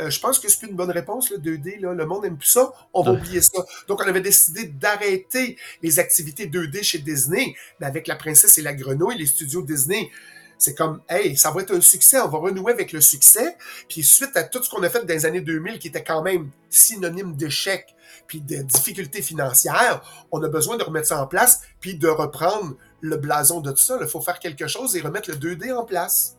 euh, 0.01 0.11
je 0.11 0.21
pense 0.21 0.39
que 0.39 0.49
c'est 0.49 0.67
une 0.67 0.75
bonne 0.75 0.91
réponse, 0.91 1.31
le 1.31 1.39
2D. 1.39 1.81
Là. 1.81 1.93
Le 1.93 2.07
monde 2.07 2.25
n'aime 2.25 2.37
plus 2.37 2.49
ça. 2.49 2.73
On 2.95 3.03
va 3.03 3.13
oublier 3.13 3.41
ça. 3.41 3.65
Donc, 3.89 4.01
on 4.05 4.09
avait 4.09 4.21
décidé 4.21 4.65
d'arrêter 4.65 5.57
les 5.83 5.99
activités 5.99 6.47
2D 6.47 6.83
chez 6.83 6.99
Disney. 6.99 7.55
Mais 7.81 7.87
avec 7.87 8.07
La 8.07 8.17
Princesse 8.17 8.57
et 8.59 8.63
la 8.63 8.73
Grenouille, 8.73 9.19
les 9.19 9.27
studios 9.27 9.63
Disney, 9.63 10.11
c'est 10.59 10.75
comme, 10.75 11.01
hey, 11.09 11.37
ça 11.37 11.51
va 11.51 11.63
être 11.63 11.75
un 11.75 11.81
succès. 11.81 12.21
On 12.21 12.29
va 12.29 12.39
renouer 12.39 12.73
avec 12.73 12.93
le 12.93 13.01
succès. 13.01 13.57
Puis, 13.89 14.03
suite 14.03 14.37
à 14.37 14.45
tout 14.45 14.63
ce 14.63 14.71
qu'on 14.71 14.83
a 14.83 14.91
fait 14.91 15.05
dans 15.05 15.15
les 15.15 15.27
années 15.27 15.41
2000, 15.41 15.79
qui 15.79 15.89
était 15.89 16.05
quand 16.05 16.23
même 16.23 16.51
synonyme 16.69 17.35
d'échec 17.37 17.95
puis 18.27 18.41
de 18.41 18.63
difficultés 18.63 19.23
financières, 19.23 20.03
on 20.31 20.43
a 20.43 20.49
besoin 20.49 20.77
de 20.77 20.85
remettre 20.85 21.09
ça 21.09 21.23
en 21.23 21.27
place 21.27 21.61
puis 21.81 21.95
de 21.95 22.09
reprendre 22.09 22.77
le 23.01 23.17
blason 23.17 23.61
de 23.61 23.71
tout 23.71 23.79
ça. 23.79 23.99
Il 24.01 24.07
faut 24.07 24.21
faire 24.21 24.39
quelque 24.39 24.67
chose 24.67 24.97
et 24.97 25.01
remettre 25.01 25.31
le 25.31 25.37
2D 25.37 25.73
en 25.73 25.85
place. 25.85 26.37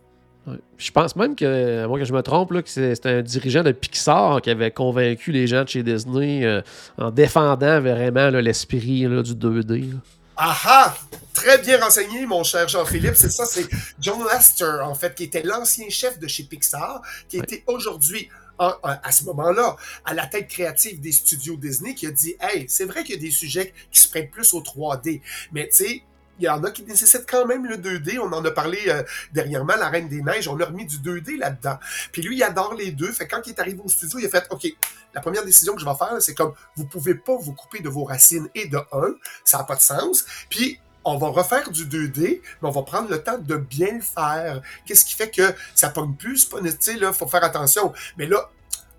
Je 0.78 0.92
pense 0.92 1.16
même 1.16 1.36
que, 1.36 1.84
à 1.84 1.88
moins 1.88 2.00
que 2.00 2.06
je 2.06 2.14
me 2.14 2.22
trompe, 2.22 2.52
là, 2.52 2.62
que 2.64 2.70
c'est 2.70 3.06
un 3.06 3.22
dirigeant 3.22 3.64
de 3.64 3.72
Pixar 3.72 4.42
qui 4.42 4.50
avait 4.50 4.72
convaincu 4.72 5.32
les 5.32 5.46
gens 5.46 5.64
de 5.64 5.70
chez 5.70 5.84
Disney 5.84 6.44
euh, 6.44 6.62
en 6.98 7.12
défendant 7.12 7.80
vraiment 7.80 8.30
l'esprit 8.30 9.02
du 9.02 9.36
2D. 9.36 9.92
Aha! 10.38 10.98
Très 11.34 11.60
bien 11.60 11.80
renseigné, 11.80 12.26
mon 12.26 12.44
cher 12.44 12.68
Jean-Philippe. 12.68 13.16
C'est 13.16 13.30
ça, 13.32 13.46
c'est 13.46 13.68
John 14.00 14.20
Lester, 14.32 14.80
en 14.84 14.96
fait, 14.96 15.14
qui 15.14 15.26
était 15.26 15.44
l'ancien 15.44 15.88
chef 15.90 16.18
de 16.18 16.28
chez 16.28 16.44
Pixar, 16.44 17.02
qui 17.30 17.38
était 17.38 17.64
aujourd'hui 17.68 18.28
à 18.60 19.12
ce 19.12 19.24
moment-là, 19.26 19.76
à 20.06 20.14
la 20.14 20.28
tête 20.28 20.48
créative 20.48 21.00
des 21.00 21.12
studios 21.12 21.56
Disney, 21.56 21.96
qui 21.96 22.06
a 22.06 22.12
dit 22.12 22.36
Hey, 22.40 22.66
c'est 22.68 22.86
vrai 22.86 23.04
qu'il 23.04 23.16
y 23.16 23.18
a 23.18 23.22
des 23.22 23.32
sujets 23.32 23.74
qui 23.92 24.00
se 24.00 24.08
prêtent 24.08 24.30
plus 24.32 24.54
au 24.54 24.62
3D, 24.62 25.22
mais 25.52 25.68
tu 25.70 25.86
sais, 25.86 26.04
il 26.42 26.46
y 26.46 26.50
en 26.50 26.64
a 26.64 26.72
qui 26.72 26.84
nécessitent 26.84 27.30
quand 27.30 27.46
même 27.46 27.68
le 27.68 27.78
2D. 27.78 28.20
On 28.20 28.34
en 28.34 28.44
a 28.44 28.52
parlé 28.52 28.80
euh, 28.88 29.04
dernièrement, 29.32 29.76
La 29.76 29.90
Reine 29.90 30.10
des 30.10 30.22
Neiges, 30.22 30.48
on 30.48 30.60
a 30.60 30.66
remis 30.66 30.88
du 30.88 30.98
2D 30.98 31.38
là-dedans. 31.38 31.78
Puis 32.12 32.24
lui, 32.24 32.38
il 32.38 32.44
adore 32.44 32.74
les 32.74 32.92
deux. 32.92 33.12
Fait 33.12 33.28
quand 33.28 33.42
il 33.46 33.52
est 33.52 33.60
arrivé 33.60 33.80
au 33.84 33.88
studio, 33.88 34.18
il 34.18 34.26
a 34.26 34.30
fait 34.30 34.48
OK, 34.50 34.66
la 35.14 35.22
première 35.22 35.46
décision 35.46 35.76
que 35.76 35.82
je 35.82 35.86
vais 35.86 35.96
faire, 35.96 36.20
c'est 36.20 36.34
comme 36.34 36.54
vous 36.76 36.86
pouvez 36.86 37.14
pas 37.14 37.36
vous 37.36 37.54
couper 37.54 37.80
de 37.80 37.90
vos 37.90 38.04
racines 38.04 38.50
et 38.56 38.68
de 38.68 38.78
un, 38.92 39.14
ça 39.46 39.60
n'a 39.60 39.64
pas 39.66 39.76
de 39.76 39.82
sens. 39.82 40.26
Puis 40.50 40.80
on 41.04 41.18
va 41.18 41.28
refaire 41.28 41.70
du 41.70 41.86
2D, 41.86 42.42
mais 42.62 42.68
on 42.68 42.72
va 42.72 42.82
prendre 42.82 43.10
le 43.10 43.22
temps 43.22 43.38
de 43.38 43.56
bien 43.56 43.94
le 43.96 44.02
faire. 44.02 44.62
Qu'est-ce 44.86 45.06
qui 45.06 45.14
fait 45.14 45.30
que 45.30 45.54
ça 45.76 45.90
pogne 45.90 46.16
plus? 46.16 46.50
Sais, 46.80 46.96
là, 46.96 47.14
faut 47.14 47.28
faire 47.28 47.44
attention. 47.44 47.94
Mais 48.18 48.26
là, 48.26 48.50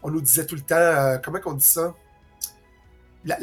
on 0.02 0.10
nous 0.10 0.20
disait 0.20 0.46
tout 0.46 0.54
le 0.54 0.62
temps, 0.62 0.76
euh, 0.76 1.18
comment 1.18 1.40
qu'on 1.40 1.54
dit 1.54 1.64
ça? 1.64 1.94
La, 3.24 3.36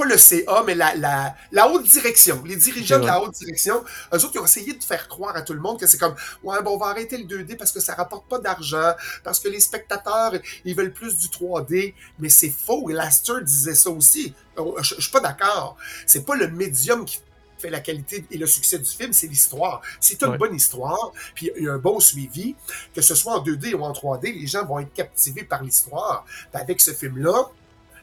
pas 0.00 0.06
le 0.06 0.16
CA, 0.16 0.62
mais 0.66 0.74
la, 0.74 0.94
la, 0.94 1.34
la 1.52 1.68
haute 1.68 1.84
direction. 1.84 2.42
Les 2.44 2.56
dirigeants 2.56 2.98
de 2.98 3.06
la 3.06 3.22
haute 3.22 3.34
direction, 3.34 3.84
eux 4.12 4.16
autres, 4.16 4.32
ils 4.34 4.38
ont 4.38 4.44
essayé 4.44 4.72
de 4.72 4.82
faire 4.82 5.08
croire 5.08 5.36
à 5.36 5.42
tout 5.42 5.52
le 5.52 5.60
monde 5.60 5.78
que 5.78 5.86
c'est 5.86 5.98
comme, 5.98 6.14
ouais, 6.42 6.62
bon, 6.62 6.74
on 6.74 6.78
va 6.78 6.86
arrêter 6.86 7.18
le 7.18 7.24
2D 7.24 7.56
parce 7.56 7.72
que 7.72 7.80
ça 7.80 7.94
rapporte 7.94 8.28
pas 8.28 8.38
d'argent, 8.38 8.92
parce 9.24 9.40
que 9.40 9.48
les 9.48 9.60
spectateurs, 9.60 10.32
ils 10.64 10.74
veulent 10.74 10.92
plus 10.92 11.16
du 11.16 11.28
3D. 11.28 11.94
Mais 12.18 12.28
c'est 12.28 12.50
faux. 12.50 12.88
Laster 12.88 13.42
disait 13.42 13.74
ça 13.74 13.90
aussi. 13.90 14.34
Oh, 14.56 14.76
je, 14.80 14.94
je 14.96 15.00
suis 15.02 15.10
pas 15.10 15.20
d'accord. 15.20 15.76
C'est 16.06 16.24
pas 16.24 16.36
le 16.36 16.48
médium 16.48 17.04
qui 17.04 17.20
fait 17.58 17.70
la 17.70 17.80
qualité 17.80 18.24
et 18.30 18.38
le 18.38 18.46
succès 18.46 18.78
du 18.78 18.88
film, 18.88 19.12
c'est 19.12 19.26
l'histoire. 19.26 19.82
Si 20.00 20.16
tu 20.16 20.24
as 20.24 20.28
une 20.28 20.38
bonne 20.38 20.54
histoire, 20.54 21.12
puis 21.34 21.50
un 21.68 21.76
bon 21.76 22.00
suivi, 22.00 22.56
que 22.94 23.02
ce 23.02 23.14
soit 23.14 23.34
en 23.34 23.44
2D 23.44 23.74
ou 23.74 23.84
en 23.84 23.92
3D, 23.92 24.32
les 24.32 24.46
gens 24.46 24.64
vont 24.64 24.78
être 24.78 24.94
captivés 24.94 25.44
par 25.44 25.62
l'histoire. 25.62 26.24
Avec 26.54 26.80
ce 26.80 26.92
film-là, 26.92 27.50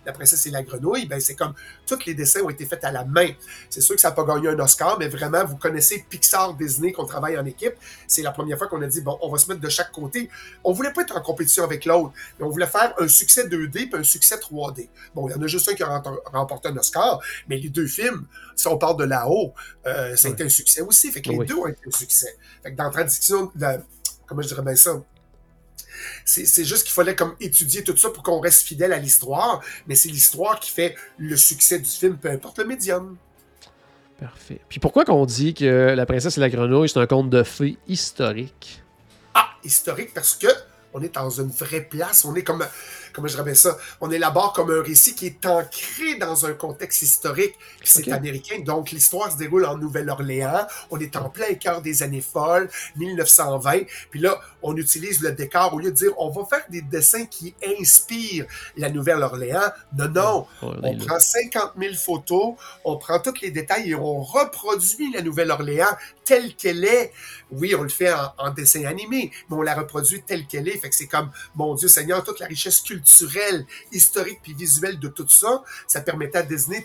La 0.07 0.13
princesse 0.13 0.45
et 0.45 0.51
la 0.51 0.63
grenouille, 0.63 1.05
ben 1.05 1.19
c'est 1.19 1.35
comme 1.35 1.53
tous 1.85 2.05
les 2.05 2.13
dessins 2.13 2.39
ont 2.41 2.49
été 2.49 2.65
faits 2.65 2.83
à 2.85 2.91
la 2.91 3.03
main. 3.05 3.27
C'est 3.69 3.81
sûr 3.81 3.93
que 3.93 4.01
ça 4.01 4.09
n'a 4.09 4.15
pas 4.15 4.23
gagné 4.23 4.47
un 4.47 4.59
Oscar, 4.59 4.97
mais 4.97 5.09
vraiment, 5.09 5.43
vous 5.45 5.57
connaissez 5.57 6.05
Pixar, 6.09 6.55
Disney, 6.55 6.93
qu'on 6.93 7.05
travaille 7.05 7.37
en 7.37 7.45
équipe. 7.45 7.73
C'est 8.07 8.21
la 8.21 8.31
première 8.31 8.57
fois 8.57 8.67
qu'on 8.67 8.81
a 8.81 8.87
dit, 8.87 9.01
bon, 9.01 9.17
on 9.21 9.29
va 9.29 9.37
se 9.37 9.49
mettre 9.49 9.61
de 9.61 9.69
chaque 9.69 9.91
côté. 9.91 10.29
On 10.63 10.71
voulait 10.71 10.93
pas 10.93 11.01
être 11.01 11.15
en 11.17 11.21
compétition 11.21 11.65
avec 11.65 11.85
l'autre, 11.85 12.13
mais 12.39 12.45
on 12.45 12.49
voulait 12.49 12.67
faire 12.67 12.93
un 12.97 13.07
succès 13.07 13.47
2D 13.47 13.89
puis 13.89 13.99
un 13.99 14.03
succès 14.03 14.37
3D. 14.37 14.89
Bon, 15.13 15.27
il 15.27 15.33
y 15.33 15.35
en 15.35 15.41
a 15.41 15.47
juste 15.47 15.67
un 15.69 15.73
qui 15.73 15.83
a 15.83 16.01
remporté 16.31 16.69
un 16.69 16.77
Oscar, 16.77 17.19
mais 17.49 17.57
les 17.57 17.69
deux 17.69 17.87
films, 17.87 18.25
si 18.55 18.67
on 18.67 18.77
parle 18.77 18.97
de 18.97 19.03
là-haut, 19.03 19.53
euh, 19.85 20.15
ça 20.15 20.29
a 20.29 20.31
été 20.31 20.43
un 20.43 20.49
succès 20.49 20.81
aussi. 20.81 21.11
Fait 21.11 21.21
que 21.21 21.29
les 21.29 21.45
deux 21.45 21.55
ont 21.55 21.67
été 21.67 21.81
un 21.85 21.97
succès. 21.97 22.37
Fait 22.63 22.71
que 22.71 22.77
dans 22.77 22.85
la 22.85 22.91
tradition, 22.91 23.51
comment 24.25 24.41
je 24.41 24.47
dirais 24.47 24.61
bien 24.61 24.75
ça, 24.75 25.01
c'est 26.25 26.65
juste 26.65 26.83
qu'il 26.83 26.93
fallait 26.93 27.15
comme 27.15 27.35
étudier 27.39 27.83
tout 27.83 27.95
ça 27.97 28.09
pour 28.09 28.23
qu'on 28.23 28.39
reste 28.39 28.63
fidèle 28.63 28.93
à 28.93 28.97
l'histoire, 28.97 29.61
mais 29.87 29.95
c'est 29.95 30.09
l'histoire 30.09 30.59
qui 30.59 30.71
fait 30.71 30.95
le 31.17 31.37
succès 31.37 31.79
du 31.79 31.89
film, 31.89 32.17
peu 32.17 32.29
importe 32.29 32.59
le 32.59 32.65
médium. 32.65 33.17
Parfait. 34.19 34.59
Puis 34.67 34.79
pourquoi 34.79 35.05
qu'on 35.05 35.25
dit 35.25 35.53
que 35.53 35.93
La 35.95 36.05
princesse 36.05 36.37
et 36.37 36.41
la 36.41 36.49
grenouille, 36.49 36.89
c'est 36.89 36.99
un 36.99 37.05
conte 37.05 37.29
de 37.29 37.43
fées 37.43 37.77
historique? 37.87 38.81
Ah, 39.35 39.49
historique 39.63 40.13
parce 40.13 40.35
que 40.35 40.47
on 40.93 41.01
est 41.01 41.13
dans 41.13 41.29
une 41.29 41.49
vraie 41.49 41.81
place, 41.81 42.25
on 42.25 42.33
est 42.35 42.43
comme 42.43 42.65
comment 43.17 43.27
je 43.27 43.35
rappelle 43.35 43.55
ça, 43.55 43.75
on 43.99 44.11
élabore 44.11 44.53
comme 44.53 44.69
un 44.69 44.83
récit 44.83 45.15
qui 45.15 45.25
est 45.25 45.43
ancré 45.47 46.19
dans 46.19 46.45
un 46.45 46.53
contexte 46.53 47.01
historique, 47.01 47.55
c'est 47.83 48.11
américain. 48.11 48.59
Donc, 48.63 48.91
l'histoire 48.91 49.31
se 49.31 49.37
déroule 49.37 49.65
en 49.65 49.75
Nouvelle-Orléans. 49.75 50.67
On 50.91 50.99
est 50.99 51.15
en 51.15 51.27
plein 51.29 51.55
cœur 51.55 51.81
des 51.81 52.03
années 52.03 52.21
folles, 52.21 52.69
1920. 52.95 53.79
Puis 54.11 54.19
là, 54.19 54.39
on 54.61 54.77
utilise 54.77 55.19
le 55.21 55.31
décor 55.31 55.73
au 55.73 55.79
lieu 55.79 55.89
de 55.89 55.95
dire 55.95 56.11
on 56.19 56.29
va 56.29 56.45
faire 56.45 56.63
des 56.69 56.83
dessins 56.83 57.25
qui 57.25 57.55
inspirent 57.79 58.45
la 58.77 58.91
Nouvelle-Orléans. 58.91 59.71
Non, 59.97 60.09
non. 60.09 60.47
on 60.61 60.97
prend 60.97 61.19
50 61.19 61.71
000 61.75 61.95
photos, 61.95 62.53
on 62.85 62.97
prend 62.97 63.17
tous 63.17 63.41
les 63.41 63.49
détails 63.49 63.89
et 63.89 63.95
on 63.95 64.21
reproduit 64.21 65.11
la 65.11 65.23
Nouvelle-Orléans 65.23 65.97
telle 66.27 66.55
qu'elle 66.55 66.83
est. 66.83 67.11
Oui, 67.51 67.73
on 67.75 67.83
le 67.83 67.89
fait 67.89 68.13
en, 68.37 68.51
dessin 68.51 68.85
animé, 68.85 69.31
mais 69.49 69.55
on 69.55 69.61
la 69.61 69.75
reproduit 69.75 70.21
telle 70.23 70.45
qu'elle 70.45 70.67
est. 70.67 70.77
Fait 70.77 70.89
que 70.89 70.95
c'est 70.95 71.07
comme, 71.07 71.31
mon 71.55 71.73
Dieu 71.75 71.87
Seigneur, 71.87 72.23
toute 72.23 72.39
la 72.39 72.47
richesse 72.47 72.81
culturelle 72.81 72.97
culturel, 72.97 73.65
historique 73.91 74.39
puis 74.43 74.53
visuel 74.53 74.99
de 74.99 75.07
tout 75.07 75.27
ça, 75.27 75.63
ça 75.87 76.01
permettait 76.01 76.39
à 76.39 76.43
Disney, 76.43 76.83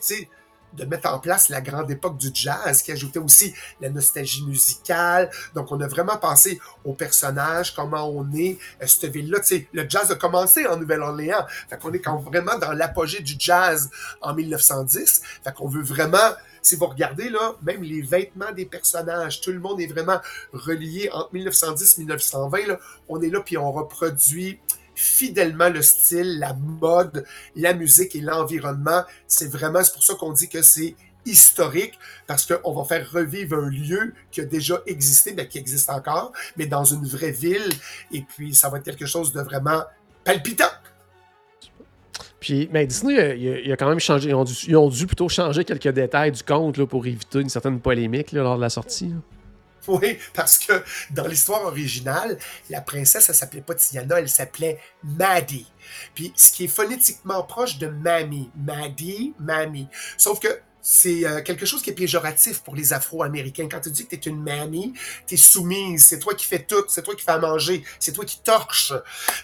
de 0.73 0.87
mettre 0.87 1.13
en 1.13 1.19
place 1.19 1.51
la 1.51 1.61
grande 1.61 1.91
époque 1.91 2.17
du 2.17 2.31
jazz, 2.33 2.81
qui 2.81 2.93
ajoutait 2.93 3.19
aussi 3.19 3.53
la 3.81 3.91
nostalgie 3.91 4.43
musicale. 4.47 5.31
Donc, 5.55 5.71
on 5.71 5.79
a 5.83 5.87
vraiment 5.87 6.17
pensé 6.17 6.59
aux 6.85 6.95
personnages, 6.95 7.75
comment 7.75 8.09
on 8.09 8.33
est, 8.33 8.57
euh, 8.81 8.87
cette 8.87 9.13
ville-là. 9.13 9.41
Le 9.75 9.87
jazz 9.87 10.11
a 10.11 10.15
commencé 10.15 10.67
en 10.67 10.79
Nouvelle-Orléans. 10.79 11.45
Fait 11.69 11.79
qu'on 11.79 11.93
est 11.93 12.03
vraiment 12.25 12.57
dans 12.59 12.73
l'apogée 12.73 13.21
du 13.21 13.35
jazz 13.39 13.91
en 14.23 14.33
1910. 14.33 15.21
Fait 15.45 15.53
qu'on 15.53 15.69
veut 15.69 15.83
vraiment, 15.83 16.31
si 16.63 16.77
vous 16.77 16.87
regardez, 16.87 17.29
là, 17.29 17.57
même 17.63 17.83
les 17.83 18.01
vêtements 18.01 18.53
des 18.53 18.67
personnages, 18.67 19.41
tout 19.41 19.51
le 19.51 19.59
monde 19.59 19.81
est 19.81 19.87
vraiment 19.87 20.21
relié 20.53 21.11
entre 21.13 21.35
1910 21.35 21.99
et 21.99 22.01
1920. 22.03 22.67
Là, 22.69 22.79
on 23.09 23.21
est 23.21 23.31
là, 23.31 23.41
puis 23.41 23.59
on 23.59 23.71
reproduit 23.73 24.61
fidèlement 24.95 25.69
le 25.69 25.83
style, 25.83 26.39
la 26.39 26.55
mode, 26.55 27.25
la 27.57 27.75
musique 27.75 28.15
et 28.15 28.21
l'environnement. 28.21 29.03
C'est 29.27 29.51
vraiment, 29.51 29.83
c'est 29.83 29.93
pour 29.93 30.05
ça 30.05 30.15
qu'on 30.15 30.33
dit 30.33 30.49
que 30.49 30.63
c'est 30.63 30.95
historique 31.25 31.99
parce 32.27 32.47
qu'on 32.47 32.73
va 32.73 32.85
faire 32.85 33.11
revivre 33.11 33.57
un 33.57 33.69
lieu 33.69 34.15
qui 34.31 34.41
a 34.41 34.45
déjà 34.45 34.81
existé, 34.87 35.35
mais 35.35 35.49
qui 35.49 35.59
existe 35.59 35.91
encore, 35.91 36.33
mais 36.57 36.67
dans 36.67 36.85
une 36.85 37.07
vraie 37.07 37.31
ville. 37.31 37.73
Et 38.13 38.23
puis, 38.23 38.55
ça 38.55 38.69
va 38.69 38.79
être 38.79 38.85
quelque 38.85 39.07
chose 39.07 39.33
de 39.33 39.41
vraiment 39.41 39.83
palpitant. 40.25 40.71
Puis, 42.43 42.69
mais 42.73 42.89
Disney, 42.89 43.39
il 43.39 43.71
a, 43.71 43.77
quand 43.77 43.89
même 43.89 44.01
changé. 44.01 44.31
Ils 44.31 44.35
ont, 44.77 44.89
dû, 44.89 45.07
plutôt 45.07 45.29
changer 45.29 45.65
quelques 45.65 45.87
détails 45.91 46.33
du 46.33 46.43
conte 46.43 46.85
pour 46.87 47.07
éviter 47.07 47.39
une 47.39 47.49
certaine 47.49 47.79
polémique 47.79 48.33
lors 48.33 48.57
de 48.57 48.61
la 48.61 48.69
sortie. 48.69 49.15
Oui, 49.87 50.19
parce 50.35 50.59
que 50.59 50.73
dans 51.13 51.29
l'histoire 51.29 51.63
originale, 51.67 52.37
la 52.69 52.81
princesse, 52.81 53.29
elle 53.29 53.37
s'appelait 53.37 53.61
pas 53.61 53.77
Tiana, 53.77 54.19
elle 54.19 54.29
s'appelait 54.29 54.81
Maddie. 55.05 55.71
Puis 56.17 56.33
ce 56.35 56.51
qui 56.51 56.65
est 56.65 56.69
phonétiquement 56.69 57.45
proche 57.45 57.79
de 57.79 57.87
Mamie, 57.87 58.51
Maddie, 58.57 59.35
Mamie. 59.39 59.87
Sauf 60.17 60.41
que 60.41 60.49
c'est 60.83 61.25
euh, 61.25 61.41
quelque 61.43 61.65
chose 61.65 61.81
qui 61.81 61.91
est 61.91 61.95
péjoratif 61.95 62.61
pour 62.61 62.75
les 62.75 62.93
Afro-Américains. 62.93 63.69
Quand 63.71 63.81
tu 63.81 63.91
dis 63.91 64.05
que 64.05 64.17
tu 64.17 64.29
es 64.29 64.33
une 64.33 64.43
mamie, 64.43 64.93
tu 65.27 65.35
es 65.35 65.37
soumise, 65.37 66.05
c'est 66.05 66.19
toi 66.19 66.35
qui 66.35 66.45
fais 66.45 66.59
tout, 66.59 66.85
c'est 66.89 67.03
toi 67.03 67.15
qui 67.15 67.25
fais 67.25 67.31
à 67.31 67.39
manger, 67.39 67.85
c'est 68.01 68.13
toi 68.13 68.25
qui 68.25 68.41
torche. 68.41 68.93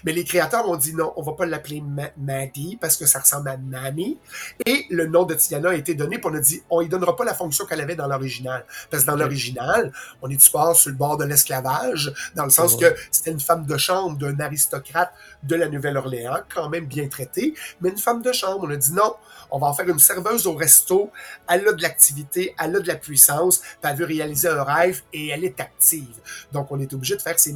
Mais 0.03 0.11
les 0.11 0.25
créateurs 0.25 0.67
ont 0.67 0.75
dit 0.75 0.93
non, 0.93 1.13
on 1.15 1.23
va 1.23 1.31
pas 1.31 1.45
l'appeler 1.45 1.81
Maddie 2.17 2.77
parce 2.79 2.97
que 2.97 3.05
ça 3.05 3.19
ressemble 3.19 3.49
à 3.49 3.57
Mamie. 3.57 4.17
Et 4.65 4.85
le 4.89 5.07
nom 5.07 5.23
de 5.23 5.33
Tiana 5.33 5.69
a 5.69 5.75
été 5.75 5.95
donné, 5.95 6.19
pour 6.19 6.31
on 6.31 6.35
a 6.35 6.39
dit 6.39 6.61
on 6.69 6.81
lui 6.81 6.89
donnera 6.89 7.15
pas 7.15 7.23
la 7.23 7.33
fonction 7.33 7.65
qu'elle 7.65 7.81
avait 7.81 7.95
dans 7.95 8.07
l'original. 8.07 8.65
Parce 8.91 9.03
que 9.03 9.07
dans 9.07 9.15
l'original, 9.15 9.93
on 10.21 10.29
est 10.29 10.41
sport 10.41 10.75
sur 10.75 10.89
le 10.89 10.97
bord 10.97 11.17
de 11.17 11.23
l'esclavage, 11.23 12.13
dans 12.35 12.43
le 12.43 12.49
sens 12.49 12.75
que 12.75 12.93
c'était 13.11 13.31
une 13.31 13.39
femme 13.39 13.65
de 13.65 13.77
chambre 13.77 14.17
d'un 14.17 14.37
aristocrate 14.41 15.13
de 15.43 15.55
la 15.55 15.69
Nouvelle-Orléans, 15.69 16.41
quand 16.53 16.67
même 16.67 16.85
bien 16.85 17.07
traitée, 17.07 17.53
mais 17.79 17.89
une 17.89 17.97
femme 17.97 18.21
de 18.21 18.33
chambre. 18.33 18.65
On 18.67 18.69
a 18.69 18.75
dit 18.75 18.91
non, 18.91 19.15
on 19.51 19.59
va 19.59 19.67
en 19.67 19.73
faire 19.73 19.87
une 19.87 19.99
serveuse 19.99 20.47
au 20.47 20.53
resto, 20.53 21.11
elle 21.49 21.67
a 21.67 21.73
de 21.73 21.81
l'activité, 21.81 22.55
elle 22.59 22.75
a 22.75 22.79
de 22.79 22.87
la 22.87 22.95
puissance, 22.95 23.59
puis 23.59 23.77
elle 23.83 23.95
veut 23.95 24.05
réaliser 24.05 24.47
un 24.47 24.63
rêve 24.63 25.01
et 25.13 25.29
elle 25.29 25.43
est 25.43 25.59
active. 25.59 26.15
Donc, 26.51 26.71
on 26.71 26.79
est 26.79 26.93
obligé 26.93 27.15
de 27.15 27.21
faire 27.21 27.39
ces, 27.39 27.55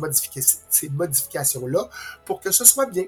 ces 0.69 0.89
modifications-là 0.89 1.89
pour 2.25 2.39
que 2.39 2.51
ce 2.51 2.65
soit 2.65 2.85
bien. 2.85 3.05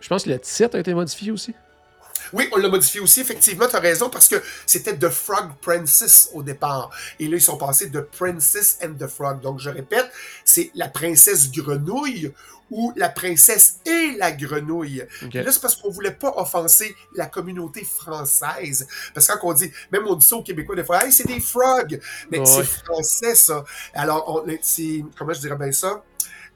Je 0.00 0.08
pense 0.08 0.24
que 0.24 0.30
le 0.30 0.38
titre 0.38 0.76
a 0.76 0.80
été 0.80 0.94
modifié 0.94 1.30
aussi. 1.30 1.54
Oui, 2.32 2.48
on 2.52 2.56
l'a 2.56 2.68
modifié 2.68 3.00
aussi, 3.00 3.20
effectivement, 3.20 3.68
tu 3.68 3.76
as 3.76 3.80
raison, 3.80 4.08
parce 4.08 4.28
que 4.28 4.42
c'était 4.66 4.96
The 4.96 5.08
Frog 5.08 5.52
Princess 5.60 6.30
au 6.32 6.42
départ. 6.42 6.90
Et 7.18 7.28
là, 7.28 7.36
ils 7.36 7.42
sont 7.42 7.58
passés 7.58 7.90
de 7.90 8.00
Princess 8.00 8.78
and 8.82 8.94
the 8.94 9.06
Frog. 9.06 9.40
Donc, 9.40 9.60
je 9.60 9.70
répète, 9.70 10.10
c'est 10.44 10.70
la 10.74 10.88
princesse 10.88 11.50
grenouille 11.50 12.32
ou 12.74 12.92
la 12.96 13.08
princesse 13.08 13.78
et 13.86 14.16
la 14.18 14.32
grenouille. 14.32 15.04
Là, 15.32 15.52
c'est 15.52 15.60
parce 15.60 15.76
qu'on 15.76 15.90
voulait 15.90 16.10
pas 16.10 16.34
offenser 16.36 16.94
la 17.14 17.26
communauté 17.26 17.84
française. 17.84 18.86
Parce 19.14 19.28
que 19.28 19.38
quand 19.38 19.48
on 19.48 19.52
dit, 19.52 19.70
même 19.92 20.06
on 20.06 20.16
dit 20.16 20.26
ça 20.26 20.36
aux 20.36 20.42
Québécois 20.42 20.74
des 20.74 20.84
fois, 20.84 21.04
hey, 21.04 21.12
c'est 21.12 21.26
des 21.26 21.40
frogs. 21.40 22.00
Mais 22.30 22.44
c'est 22.44 22.64
français, 22.64 23.34
ça. 23.34 23.64
Alors, 23.94 24.24
on, 24.28 24.44
comment 25.16 25.32
je 25.32 25.40
dirais 25.40 25.56
bien 25.56 25.72
ça? 25.72 26.02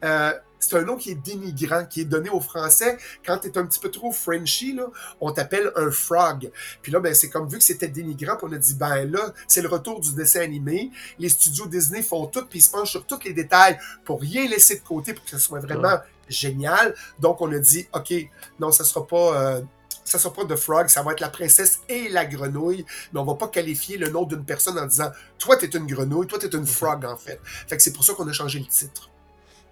Euh, 0.04 0.33
c'est 0.59 0.77
un 0.77 0.83
nom 0.83 0.97
qui 0.97 1.11
est 1.11 1.14
dénigrant, 1.14 1.85
qui 1.85 2.03
est 2.03 2.05
donné 2.05 2.31
aux 2.31 2.40
Français. 2.40 2.99
Quand 3.25 3.38
tu 3.38 3.49
es 3.49 3.59
un 3.59 3.66
petit 3.66 3.79
peu 3.79 3.90
trop 3.90 4.12
Frenchy, 4.12 4.75
là, 4.75 4.87
on 5.21 5.33
t'appelle 5.33 5.73
un 5.77 5.90
frog. 5.90 6.51
Puis 6.83 6.92
là, 6.92 7.01
ben, 7.01 7.14
c'est 7.14 7.29
comme 7.29 7.49
vu 7.49 7.59
que 7.59 7.64
c'était 7.64 7.88
dénigrant, 7.88 8.37
puis 8.37 8.47
on 8.51 8.53
a 8.53 8.59
dit, 8.59 8.75
ben 8.75 9.11
là, 9.11 9.33
c'est 9.47 9.62
le 9.62 9.68
retour 9.68 10.01
du 10.01 10.14
dessin 10.14 10.40
animé. 10.40 10.90
Les 11.18 11.29
studios 11.29 11.66
Disney 11.66 12.03
font 12.03 12.27
tout, 12.27 12.44
puis 12.47 12.59
ils 12.59 12.62
se 12.62 12.71
penchent 12.71 12.90
sur 12.90 13.07
tous 13.07 13.25
les 13.25 13.33
détails 13.33 13.79
pour 14.05 14.21
rien 14.21 14.49
laisser 14.49 14.77
de 14.77 14.85
côté 14.85 15.14
pour 15.14 15.25
que 15.25 15.31
ce 15.31 15.38
soit 15.38 15.61
vraiment 15.61 15.99
génial. 16.29 16.94
Donc, 17.18 17.40
on 17.40 17.51
a 17.53 17.59
dit, 17.59 17.87
OK, 17.92 18.12
non, 18.59 18.71
ça 18.71 18.85
sera 18.85 19.07
pas... 19.07 19.42
Euh, 19.42 19.61
ça 20.05 20.18
sera 20.18 20.33
pas 20.33 20.44
de 20.44 20.57
Frog, 20.57 20.88
ça 20.88 21.03
va 21.03 21.12
être 21.12 21.21
la 21.21 21.29
princesse 21.29 21.81
et 21.87 22.09
la 22.09 22.25
grenouille, 22.25 22.87
mais 23.12 23.21
on 23.21 23.25
va 23.25 23.35
pas 23.35 23.49
qualifier 23.49 23.99
le 23.99 24.09
nom 24.09 24.25
d'une 24.25 24.42
personne 24.42 24.79
en 24.79 24.87
disant 24.87 25.11
toi 25.38 25.59
t'es 25.59 25.66
une 25.66 25.87
grenouille, 25.87 26.27
toi 26.27 26.38
t'es 26.38 26.49
une 26.49 26.66
frog 26.66 27.05
en 27.05 27.18
fait. 27.18 27.38
Fait 27.44 27.77
que 27.77 27.83
c'est 27.83 27.92
pour 27.92 28.05
ça 28.05 28.14
qu'on 28.14 28.27
a 28.27 28.33
changé 28.33 28.59
le 28.59 28.64
titre. 28.64 29.11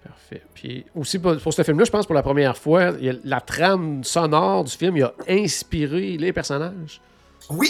Parfait. 0.03 0.43
Puis 0.53 0.85
aussi 0.95 1.19
pour, 1.19 1.53
ce 1.53 1.63
film-là, 1.63 1.85
je 1.85 1.91
pense 1.91 2.05
pour 2.05 2.15
la 2.15 2.23
première 2.23 2.57
fois, 2.57 2.91
la 3.23 3.41
trame 3.41 4.03
sonore 4.03 4.63
du 4.63 4.71
film 4.71 4.97
il 4.97 5.03
a 5.03 5.13
inspiré 5.27 6.17
les 6.17 6.33
personnages. 6.33 7.01
Oui, 7.49 7.69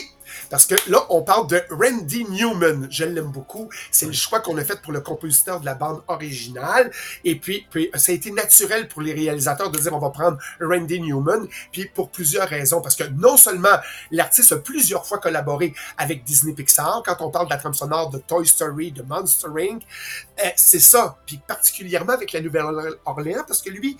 parce 0.50 0.66
que 0.66 0.76
là, 0.90 1.06
on 1.10 1.22
parle 1.22 1.48
de 1.48 1.64
Randy 1.70 2.26
Newman. 2.26 2.88
Je 2.90 3.06
l'aime 3.06 3.32
beaucoup. 3.32 3.70
C'est 3.92 4.06
le 4.06 4.14
choix 4.14 4.40
qu'on 4.40 4.58
a 4.58 4.64
fait 4.64 4.82
pour 4.82 4.94
le 4.94 5.02
compositeur 5.02 5.60
de 5.60 5.66
la 5.66 5.76
bande 5.76 6.02
originale. 6.08 6.92
Et 7.24 7.36
puis, 7.36 7.66
puis, 7.70 7.90
ça 7.96 8.12
a 8.12 8.16
été 8.16 8.32
naturel 8.32 8.88
pour 8.88 9.02
les 9.02 9.14
réalisateurs 9.14 9.72
de 9.72 9.80
dire 9.80 9.94
on 9.94 10.00
va 10.00 10.10
prendre 10.10 10.38
Randy 10.62 11.02
Newman. 11.02 11.48
Puis 11.72 11.86
pour 11.94 12.10
plusieurs 12.10 12.48
raisons. 12.48 12.82
Parce 12.82 12.96
que 12.96 13.04
non 13.06 13.38
seulement 13.38 13.78
l'artiste 14.12 14.52
a 14.52 14.58
plusieurs 14.58 15.06
fois 15.06 15.20
collaboré 15.20 15.74
avec 15.98 16.24
Disney 16.24 16.54
Pixar, 16.54 17.04
quand 17.06 17.22
on 17.22 17.30
parle 17.30 17.46
de 17.48 17.52
la 17.52 17.58
trame 17.58 17.74
sonore 17.74 18.10
de 18.10 18.20
Toy 18.20 18.46
Story, 18.46 18.92
de 18.92 19.04
Monster 19.04 19.48
Inc., 19.58 19.84
eh, 20.44 20.52
c'est 20.56 20.80
ça. 20.80 21.18
Puis 21.26 21.40
particulièrement 21.46 22.14
avec 22.14 22.32
la 22.32 22.42
Nouvelle-Orléans, 22.42 23.44
parce 23.48 23.62
que 23.62 23.70
lui, 23.70 23.98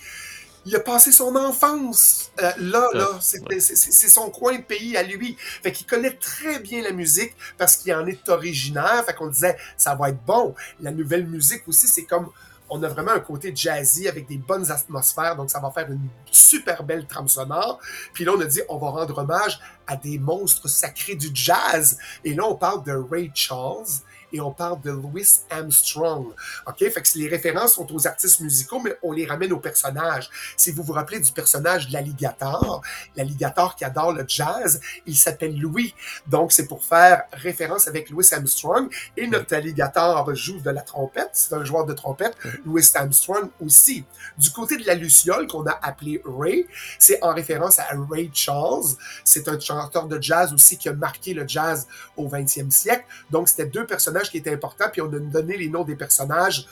il 0.68 0.76
a 0.76 0.80
passé 0.80 1.12
son 1.12 1.34
enfance 1.34 2.30
euh, 2.42 2.52
là, 2.58 2.90
là. 2.92 3.08
C'est 3.20 4.08
son 4.08 4.28
coin 4.28 4.56
de 4.56 4.62
pays 4.62 4.98
à 4.98 5.02
lui. 5.02 5.34
Fait 5.62 5.72
qu'il 5.72 5.86
connaît 5.86 6.12
très 6.12 6.58
bien 6.58 6.82
la 6.82 6.92
musique 6.92 7.34
parce 7.56 7.76
qu'il 7.76 7.94
en 7.94 8.06
est 8.06 8.28
originaire. 8.28 9.02
Fait 9.06 9.14
qu'on 9.14 9.28
disait, 9.28 9.56
ça 9.78 9.94
va 9.94 10.10
être 10.10 10.22
bon. 10.26 10.54
La 10.80 10.90
nouvelle 10.90 11.26
musique 11.26 11.66
aussi, 11.68 11.88
c'est 11.88 12.04
comme 12.04 12.28
on 12.68 12.82
a 12.82 12.88
vraiment 12.88 13.12
un 13.12 13.20
côté 13.20 13.50
jazzy 13.56 14.08
avec 14.08 14.28
des 14.28 14.36
bonnes 14.36 14.70
atmosphères, 14.70 15.36
donc 15.36 15.50
ça 15.50 15.58
va 15.58 15.70
faire 15.70 15.90
une 15.90 16.06
super 16.30 16.82
belle 16.82 17.06
trame 17.06 17.28
sonore. 17.28 17.80
Puis 18.12 18.26
là, 18.26 18.32
on 18.36 18.40
a 18.42 18.44
dit, 18.44 18.60
on 18.68 18.76
va 18.76 18.90
rendre 18.90 19.16
hommage 19.16 19.58
à 19.86 19.96
des 19.96 20.18
monstres 20.18 20.68
sacrés 20.68 21.14
du 21.14 21.30
jazz. 21.32 21.96
Et 22.24 22.34
là, 22.34 22.44
on 22.44 22.56
parle 22.56 22.84
de 22.84 22.92
Ray 22.92 23.30
Charles 23.34 23.86
et 24.32 24.40
on 24.40 24.52
parle 24.52 24.80
de 24.80 24.90
Louis 24.90 25.26
Armstrong. 25.50 26.32
OK? 26.66 26.78
Fait 26.78 27.02
que 27.02 27.18
les 27.18 27.28
références 27.28 27.74
sont 27.74 27.92
aux 27.94 28.06
artistes 28.06 28.40
musicaux, 28.40 28.80
mais 28.80 28.96
on 29.02 29.12
les 29.12 29.26
ramène 29.26 29.52
aux 29.52 29.60
personnages. 29.60 30.30
Si 30.56 30.70
vous 30.72 30.82
vous 30.82 30.92
rappelez 30.92 31.20
du 31.20 31.32
personnage 31.32 31.88
de 31.88 31.92
l'alligator, 31.92 32.82
l'alligator 33.16 33.76
qui 33.76 33.84
adore 33.84 34.12
le 34.12 34.24
jazz, 34.26 34.80
il 35.06 35.16
s'appelle 35.16 35.58
Louis. 35.58 35.94
Donc, 36.26 36.52
c'est 36.52 36.66
pour 36.66 36.84
faire 36.84 37.24
référence 37.32 37.88
avec 37.88 38.10
Louis 38.10 38.26
Armstrong. 38.32 38.92
Et 39.16 39.26
notre 39.26 39.54
alligator 39.54 40.34
joue 40.34 40.60
de 40.60 40.70
la 40.70 40.82
trompette. 40.82 41.30
C'est 41.32 41.54
un 41.54 41.64
joueur 41.64 41.84
de 41.84 41.92
trompette. 41.92 42.36
Louis 42.64 42.84
Armstrong 42.94 43.48
aussi. 43.60 44.04
Du 44.36 44.50
côté 44.50 44.76
de 44.76 44.86
la 44.86 44.94
luciole, 44.94 45.46
qu'on 45.46 45.66
a 45.66 45.78
appelé 45.82 46.20
Ray, 46.24 46.66
c'est 46.98 47.22
en 47.22 47.32
référence 47.34 47.78
à 47.78 47.86
Ray 48.10 48.30
Charles. 48.32 48.84
C'est 49.24 49.48
un 49.48 49.58
chanteur 49.58 50.06
de 50.06 50.20
jazz 50.20 50.52
aussi 50.52 50.76
qui 50.76 50.88
a 50.88 50.92
marqué 50.92 51.34
le 51.34 51.46
jazz 51.46 51.86
au 52.16 52.28
20e 52.28 52.70
siècle. 52.70 53.04
Donc, 53.30 53.48
c'était 53.48 53.66
deux 53.66 53.86
personnages 53.86 54.17
qui 54.22 54.38
étaient 54.38 54.52
importants, 54.52 54.88
puis 54.92 55.00
on 55.00 55.12
a 55.12 55.18
donné 55.18 55.56
les 55.56 55.68
noms 55.68 55.84
des 55.84 55.96
personnages 55.96 56.66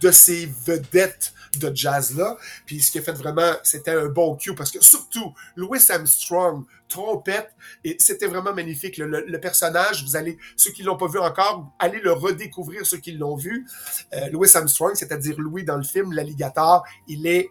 de 0.00 0.10
ces 0.10 0.46
vedettes 0.66 1.32
de 1.58 1.74
jazz-là. 1.74 2.36
Puis 2.66 2.80
ce 2.80 2.92
qui 2.92 2.98
a 2.98 3.02
fait 3.02 3.12
vraiment, 3.12 3.52
c'était 3.62 3.92
un 3.92 4.06
bon 4.06 4.36
cue 4.36 4.54
parce 4.54 4.70
que 4.70 4.82
surtout, 4.84 5.32
Louis 5.56 5.80
Armstrong, 5.88 6.64
trompette, 6.88 7.50
et 7.84 7.96
c'était 7.98 8.26
vraiment 8.26 8.52
magnifique. 8.52 8.98
Le, 8.98 9.38
personnage, 9.38 10.04
vous 10.04 10.16
allez, 10.16 10.38
ceux 10.56 10.72
qui 10.72 10.82
l'ont 10.82 10.96
pas 10.96 11.08
vu 11.08 11.18
encore, 11.18 11.72
allez 11.78 12.00
le 12.00 12.12
redécouvrir, 12.12 12.84
ceux 12.86 12.98
qui 12.98 13.12
l'ont 13.12 13.36
vu. 13.36 13.66
Euh, 14.14 14.28
Louis 14.30 14.48
Armstrong, 14.54 14.94
c'est-à-dire 14.94 15.38
Louis 15.38 15.64
dans 15.64 15.76
le 15.76 15.82
film, 15.82 16.12
l'alligator, 16.12 16.84
il 17.06 17.26
est 17.26 17.48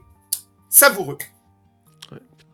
savoureux. 0.70 1.18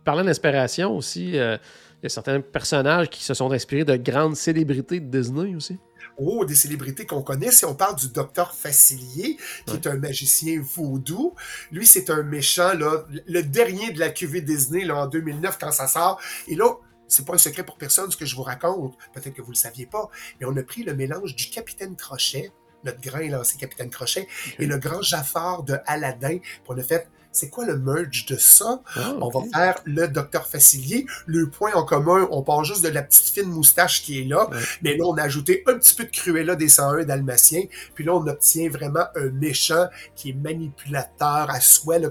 Parlant 0.03 0.23
d'inspiration 0.23 0.95
aussi, 0.95 1.37
euh, 1.37 1.57
il 2.01 2.03
y 2.03 2.05
a 2.07 2.09
certains 2.09 2.41
personnages 2.41 3.09
qui 3.09 3.23
se 3.23 3.33
sont 3.33 3.51
inspirés 3.51 3.85
de 3.85 3.95
grandes 3.95 4.35
célébrités 4.35 4.99
de 4.99 5.09
Disney 5.09 5.55
aussi. 5.55 5.79
Oh, 6.17 6.45
des 6.45 6.55
célébrités 6.55 7.05
qu'on 7.05 7.21
connaît. 7.21 7.51
Si 7.51 7.65
on 7.65 7.75
parle 7.75 7.95
du 7.95 8.09
docteur 8.09 8.53
Facilier, 8.53 9.37
qui 9.65 9.75
est 9.75 9.87
un 9.87 9.97
magicien 9.97 10.61
vaudou, 10.61 11.33
lui, 11.71 11.85
c'est 11.85 12.09
un 12.09 12.23
méchant, 12.23 12.73
là, 12.73 13.05
le 13.27 13.41
dernier 13.41 13.91
de 13.91 13.99
la 13.99 14.09
QV 14.09 14.41
Disney 14.41 14.85
là, 14.85 15.03
en 15.03 15.07
2009 15.07 15.57
quand 15.59 15.71
ça 15.71 15.87
sort. 15.87 16.19
Et 16.47 16.55
là, 16.55 16.75
c'est 17.07 17.25
pas 17.25 17.33
un 17.33 17.37
secret 17.37 17.63
pour 17.63 17.77
personne 17.77 18.09
ce 18.11 18.17
que 18.17 18.25
je 18.25 18.35
vous 18.35 18.43
raconte. 18.43 18.97
Peut-être 19.13 19.33
que 19.33 19.41
vous 19.41 19.51
le 19.51 19.57
saviez 19.57 19.85
pas, 19.85 20.09
mais 20.39 20.45
on 20.45 20.55
a 20.57 20.63
pris 20.63 20.83
le 20.83 20.93
mélange 20.93 21.35
du 21.35 21.49
Capitaine 21.49 21.95
Crochet, 21.95 22.51
notre 22.83 23.01
grain 23.01 23.29
lancé 23.29 23.57
Capitaine 23.57 23.89
Crochet, 23.89 24.27
et 24.59 24.65
le 24.65 24.77
grand 24.77 25.01
Jafar 25.01 25.63
de 25.63 25.77
Aladdin, 25.85 26.39
on 26.67 26.77
a 26.77 26.83
fait 26.83 27.07
c'est 27.33 27.49
quoi 27.49 27.65
le 27.65 27.77
merge 27.77 28.25
de 28.27 28.37
ça? 28.37 28.81
Ah, 28.95 29.15
on 29.19 29.27
va 29.27 29.41
faire 29.53 29.75
le 29.83 30.07
docteur 30.07 30.47
Facilier. 30.47 31.05
Le 31.25 31.49
point 31.49 31.73
en 31.73 31.83
commun, 31.83 32.27
on 32.31 32.43
part 32.43 32.63
juste 32.63 32.83
de 32.83 32.89
la 32.89 33.01
petite 33.01 33.33
fine 33.33 33.49
moustache 33.49 34.03
qui 34.03 34.21
est 34.21 34.25
là, 34.25 34.49
mais 34.81 34.95
là, 34.95 35.03
on 35.05 35.15
a 35.15 35.23
ajouté 35.23 35.63
un 35.67 35.73
petit 35.73 35.95
peu 35.95 36.05
de 36.05 36.11
Cruella 36.11 36.55
des 36.55 36.69
101 36.69 37.03
dalmatiens, 37.03 37.63
puis 37.95 38.05
là, 38.05 38.13
on 38.13 38.25
obtient 38.27 38.69
vraiment 38.69 39.05
un 39.15 39.29
méchant 39.29 39.87
qui 40.15 40.29
est 40.29 40.33
manipulateur 40.33 41.49
à 41.49 41.59
souhait, 41.59 42.01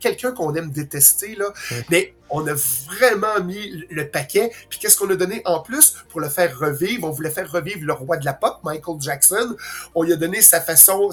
quelqu'un 0.00 0.32
qu'on 0.32 0.54
aime 0.54 0.70
détester, 0.70 1.34
là. 1.34 1.52
Mais 1.90 2.14
on 2.30 2.46
a 2.46 2.54
vraiment 2.54 3.42
mis 3.42 3.84
le 3.90 4.08
paquet. 4.08 4.50
Puis 4.68 4.78
qu'est-ce 4.78 4.96
qu'on 4.96 5.08
a 5.10 5.16
donné 5.16 5.42
en 5.44 5.60
plus? 5.60 5.96
Pour 6.10 6.20
le 6.20 6.28
faire 6.28 6.58
revivre? 6.58 7.06
On 7.06 7.10
voulait 7.10 7.30
faire 7.30 7.50
revivre 7.50 7.80
le 7.82 7.92
roi 7.92 8.16
de 8.16 8.24
la 8.24 8.34
pop, 8.34 8.58
Michael 8.64 9.00
Jackson. 9.00 9.56
On 9.94 10.02
lui 10.02 10.12
a 10.12 10.16
donné 10.16 10.42
sa 10.42 10.60
façon, 10.60 11.10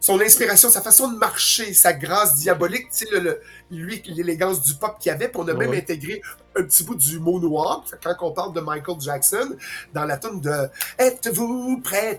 son 0.00 0.20
inspiration, 0.20 0.68
sa 0.68 0.82
façon 0.82 1.10
de 1.10 1.16
marcher, 1.18 1.72
sa 1.74 1.92
grâce 1.92 2.36
diabolique, 2.36 2.88
tu 2.90 3.06
sais, 3.06 3.20
le, 3.20 3.40
lui, 3.70 4.02
l'élégance 4.06 4.62
du 4.62 4.74
pop 4.74 4.96
qu'il 4.98 5.10
avait, 5.12 5.28
puis 5.28 5.40
on 5.42 5.48
a 5.48 5.54
même 5.54 5.72
intégré 5.72 6.22
un 6.58 6.62
petit 6.62 6.84
bout 6.84 6.94
du 6.94 7.18
moonwalk, 7.18 7.84
quand 8.02 8.14
on 8.20 8.32
parle 8.32 8.52
de 8.54 8.60
Michael 8.60 9.00
Jackson, 9.00 9.56
dans 9.92 10.04
la 10.04 10.16
tune 10.16 10.40
de 10.40 10.68
«Êtes-vous 10.98 11.80
prêt?» 11.82 12.18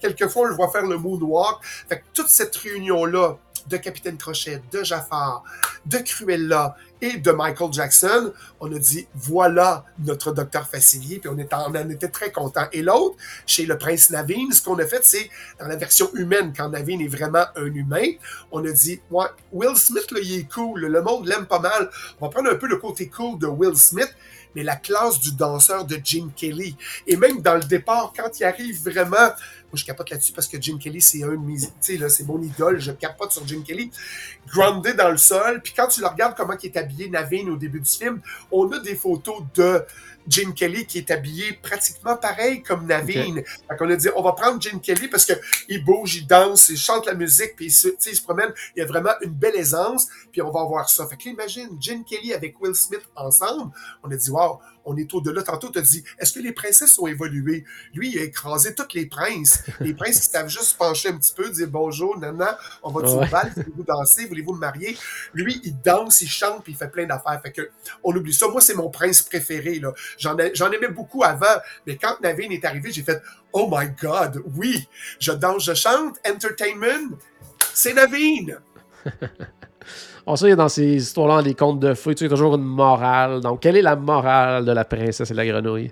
Quelquefois, 0.00 0.42
on 0.42 0.46
le 0.46 0.54
voit 0.54 0.70
faire 0.70 0.86
le 0.86 0.96
moonwalk. 0.96 1.58
Fait 1.62 1.98
que 1.98 2.04
toute 2.14 2.28
cette 2.28 2.56
réunion-là, 2.56 3.36
de 3.68 3.76
Capitaine 3.76 4.16
Crochet, 4.16 4.62
de 4.70 4.82
Jafar, 4.82 5.42
de 5.86 5.98
Cruella 5.98 6.76
et 7.00 7.18
de 7.18 7.32
Michael 7.32 7.72
Jackson, 7.72 8.32
on 8.60 8.72
a 8.72 8.78
dit 8.78 9.08
voilà 9.14 9.84
notre 9.98 10.32
docteur 10.32 10.68
Facilier, 10.68 11.18
puis 11.18 11.28
on, 11.28 11.34
en 11.34 11.90
était 11.90 12.08
très 12.08 12.30
content. 12.30 12.66
Et 12.72 12.82
l'autre, 12.82 13.16
chez 13.46 13.66
le 13.66 13.76
prince 13.76 14.10
Naveen, 14.10 14.52
ce 14.52 14.62
qu'on 14.62 14.78
a 14.78 14.86
fait, 14.86 15.02
c'est 15.02 15.28
dans 15.58 15.66
la 15.66 15.76
version 15.76 16.08
humaine, 16.14 16.52
quand 16.56 16.68
Naveen 16.68 17.00
est 17.00 17.08
vraiment 17.08 17.44
un 17.56 17.66
humain, 17.66 18.12
on 18.52 18.64
a 18.64 18.70
dit 18.70 19.00
ouais, 19.10 19.26
Will 19.52 19.76
Smith, 19.76 20.10
là, 20.12 20.20
il 20.22 20.40
est 20.40 20.52
cool, 20.52 20.80
le 20.80 21.02
monde 21.02 21.26
l'aime 21.26 21.46
pas 21.46 21.58
mal. 21.58 21.90
On 22.20 22.26
va 22.26 22.30
prendre 22.30 22.50
un 22.50 22.56
peu 22.56 22.68
le 22.68 22.76
côté 22.76 23.08
cool 23.08 23.38
de 23.38 23.46
Will 23.46 23.76
Smith, 23.76 24.14
mais 24.54 24.62
la 24.62 24.76
classe 24.76 25.18
du 25.18 25.32
danseur 25.32 25.84
de 25.84 25.98
Jim 26.02 26.30
Kelly. 26.36 26.76
Et 27.06 27.16
même 27.16 27.40
dans 27.40 27.54
le 27.54 27.64
départ, 27.64 28.12
quand 28.16 28.38
il 28.38 28.44
arrive 28.44 28.82
vraiment 28.82 29.32
je 29.76 29.84
capote 29.84 30.10
là-dessus 30.10 30.32
parce 30.32 30.48
que 30.48 30.60
Jim 30.60 30.78
Kelly, 30.78 31.00
c'est 31.00 31.22
un 31.22 31.32
de 31.32 31.36
mes, 31.36 31.60
tu 31.60 31.68
sais, 31.80 31.96
là, 31.96 32.08
c'est 32.08 32.24
mon 32.24 32.40
idole. 32.42 32.80
Je 32.80 32.92
capote 32.92 33.32
sur 33.32 33.46
Jim 33.46 33.62
Kelly. 33.66 33.90
Grounded 34.48 34.96
dans 34.96 35.10
le 35.10 35.16
sol. 35.16 35.60
Puis 35.62 35.72
quand 35.74 35.88
tu 35.88 36.00
le 36.00 36.06
regardes 36.06 36.36
comment 36.36 36.54
il 36.62 36.66
est 36.66 36.76
habillé 36.76 37.08
Naveen 37.08 37.50
au 37.50 37.56
début 37.56 37.80
du 37.80 37.90
film, 37.90 38.20
on 38.50 38.70
a 38.72 38.78
des 38.80 38.94
photos 38.94 39.42
de 39.54 39.84
Jim 40.26 40.52
Kelly 40.52 40.86
qui 40.86 40.98
est 40.98 41.10
habillé 41.10 41.52
pratiquement 41.54 42.16
pareil 42.16 42.62
comme 42.62 42.86
Naveen. 42.86 43.38
Okay. 43.38 43.76
on 43.80 43.90
a 43.90 43.96
dit, 43.96 44.08
on 44.14 44.22
va 44.22 44.32
prendre 44.32 44.60
Jim 44.60 44.78
Kelly 44.78 45.08
parce 45.08 45.24
que 45.24 45.34
il 45.68 45.84
bouge, 45.84 46.16
il 46.16 46.26
danse, 46.26 46.68
il 46.68 46.76
chante 46.76 47.06
la 47.06 47.14
musique, 47.14 47.54
puis 47.56 47.66
il 47.66 47.72
se, 47.72 47.88
il 47.88 48.16
se 48.16 48.22
promène. 48.22 48.52
Il 48.76 48.80
y 48.80 48.82
a 48.82 48.86
vraiment 48.86 49.12
une 49.22 49.32
belle 49.32 49.56
aisance, 49.56 50.08
puis 50.30 50.42
on 50.42 50.50
va 50.50 50.64
voir 50.64 50.88
ça. 50.88 51.06
Fait 51.06 51.16
que 51.16 51.28
imagine 51.28 51.70
Jim 51.80 52.02
Kelly 52.06 52.34
avec 52.34 52.60
Will 52.60 52.74
Smith 52.74 53.02
ensemble. 53.16 53.72
On 54.02 54.10
a 54.10 54.16
dit, 54.16 54.30
wow, 54.30 54.58
on 54.84 54.96
est 54.96 55.12
au-delà. 55.14 55.42
Tantôt, 55.42 55.70
tu 55.70 55.78
as 55.78 55.82
dit, 55.82 56.04
est-ce 56.18 56.32
que 56.32 56.40
les 56.40 56.52
princesses 56.52 56.98
ont 56.98 57.06
évolué? 57.06 57.64
Lui, 57.94 58.12
il 58.12 58.18
a 58.18 58.22
écrasé 58.22 58.74
toutes 58.74 58.94
les 58.94 59.06
princes. 59.06 59.62
Les 59.80 59.94
princes 59.94 60.20
qui 60.20 60.28
savent 60.28 60.48
juste 60.48 60.64
se 60.64 60.76
pencher 60.76 61.08
un 61.08 61.16
petit 61.16 61.32
peu, 61.34 61.50
dire 61.50 61.68
bonjour, 61.68 62.18
nana, 62.18 62.58
on 62.82 62.90
va 62.90 63.02
du 63.02 63.30
bal, 63.30 63.52
voulez-vous 63.54 63.82
danser, 63.82 64.26
voulez-vous 64.26 64.54
me 64.54 64.60
marier? 64.60 64.96
Lui, 65.34 65.60
il 65.64 65.80
danse, 65.80 66.20
il 66.20 66.28
chante, 66.28 66.62
puis 66.62 66.72
il 66.72 66.76
fait 66.76 66.88
plein 66.88 67.06
d'affaires. 67.06 67.40
Fait 67.42 67.52
que, 67.52 67.70
on 68.04 68.14
oublie 68.14 68.32
ça. 68.32 68.48
Moi, 68.48 68.60
c'est 68.60 68.74
mon 68.74 68.90
prince 68.90 69.22
préféré, 69.22 69.78
là. 69.78 69.92
J'en, 70.18 70.36
aimais 70.36 70.88
beaucoup 70.88 71.22
avant, 71.24 71.60
mais 71.86 71.96
quand 71.96 72.20
Naveen 72.20 72.52
est 72.52 72.64
arrivé, 72.64 72.92
j'ai 72.92 73.02
fait, 73.02 73.20
oh 73.52 73.68
my 73.70 73.88
God, 74.00 74.42
oui, 74.56 74.86
je 75.18 75.32
danse, 75.32 75.64
je 75.64 75.74
chante, 75.74 76.16
entertainment, 76.28 77.16
c'est 77.74 77.94
Naveen! 77.94 78.58
On 80.26 80.36
sait 80.36 80.54
dans 80.54 80.68
ces 80.68 80.84
histoires-là, 80.84 81.42
les 81.42 81.54
contes 81.54 81.80
de 81.80 81.94
feu, 81.94 82.14
tu 82.14 82.26
as 82.26 82.28
toujours 82.28 82.54
une 82.54 82.62
morale. 82.62 83.40
Donc, 83.40 83.60
quelle 83.60 83.76
est 83.76 83.82
la 83.82 83.96
morale 83.96 84.64
de 84.64 84.70
la 84.70 84.84
princesse 84.84 85.30
et 85.30 85.34
la 85.34 85.44
grenouille? 85.44 85.90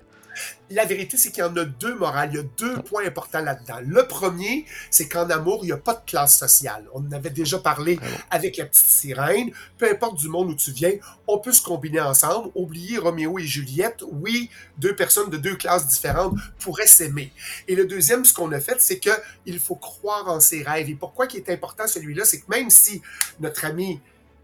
La 0.69 0.85
vérité, 0.85 1.17
c'est 1.17 1.31
qu'il 1.31 1.43
y 1.43 1.45
en 1.45 1.55
a 1.57 1.65
deux 1.65 1.95
morales. 1.95 2.29
Il 2.31 2.37
y 2.37 2.39
a 2.39 2.43
deux 2.57 2.81
points 2.81 3.05
importants 3.05 3.41
là-dedans. 3.41 3.79
Le 3.85 4.07
premier, 4.07 4.65
c'est 4.89 5.07
qu'en 5.07 5.29
amour, 5.29 5.59
il 5.63 5.67
n'y 5.67 5.71
a 5.71 5.77
pas 5.77 5.93
de 5.93 6.01
classe 6.05 6.37
sociale. 6.37 6.85
On 6.93 6.99
en 6.99 7.11
avait 7.11 7.29
déjà 7.29 7.59
parlé 7.59 7.99
ah 8.01 8.05
avec 8.31 8.57
la 8.57 8.65
petite 8.65 8.85
sirène. 8.85 9.51
Peu 9.77 9.89
importe 9.89 10.17
du 10.17 10.27
monde 10.27 10.49
où 10.49 10.55
tu 10.55 10.71
viens, 10.71 10.93
on 11.27 11.39
peut 11.39 11.51
se 11.51 11.61
combiner 11.61 12.01
ensemble. 12.01 12.49
Oublier 12.55 12.97
Roméo 12.97 13.37
et 13.39 13.45
Juliette. 13.45 14.03
Oui, 14.11 14.49
deux 14.77 14.95
personnes 14.95 15.29
de 15.29 15.37
deux 15.37 15.55
classes 15.55 15.87
différentes 15.87 16.35
pourraient 16.59 16.87
s'aimer. 16.87 17.33
Et 17.67 17.75
le 17.75 17.85
deuxième, 17.85 18.23
ce 18.25 18.33
qu'on 18.33 18.51
a 18.51 18.59
fait, 18.59 18.79
c'est 18.79 18.99
qu'il 18.99 19.59
faut 19.59 19.75
croire 19.75 20.27
en 20.27 20.39
ses 20.39 20.63
rêves. 20.63 20.89
Et 20.89 20.95
pourquoi 20.95 21.25
il 21.31 21.37
est 21.37 21.49
important 21.49 21.87
celui-là, 21.87 22.25
c'est 22.25 22.39
que 22.41 22.49
même 22.49 22.69
si 22.69 23.01
notre 23.39 23.65
ami 23.65 23.99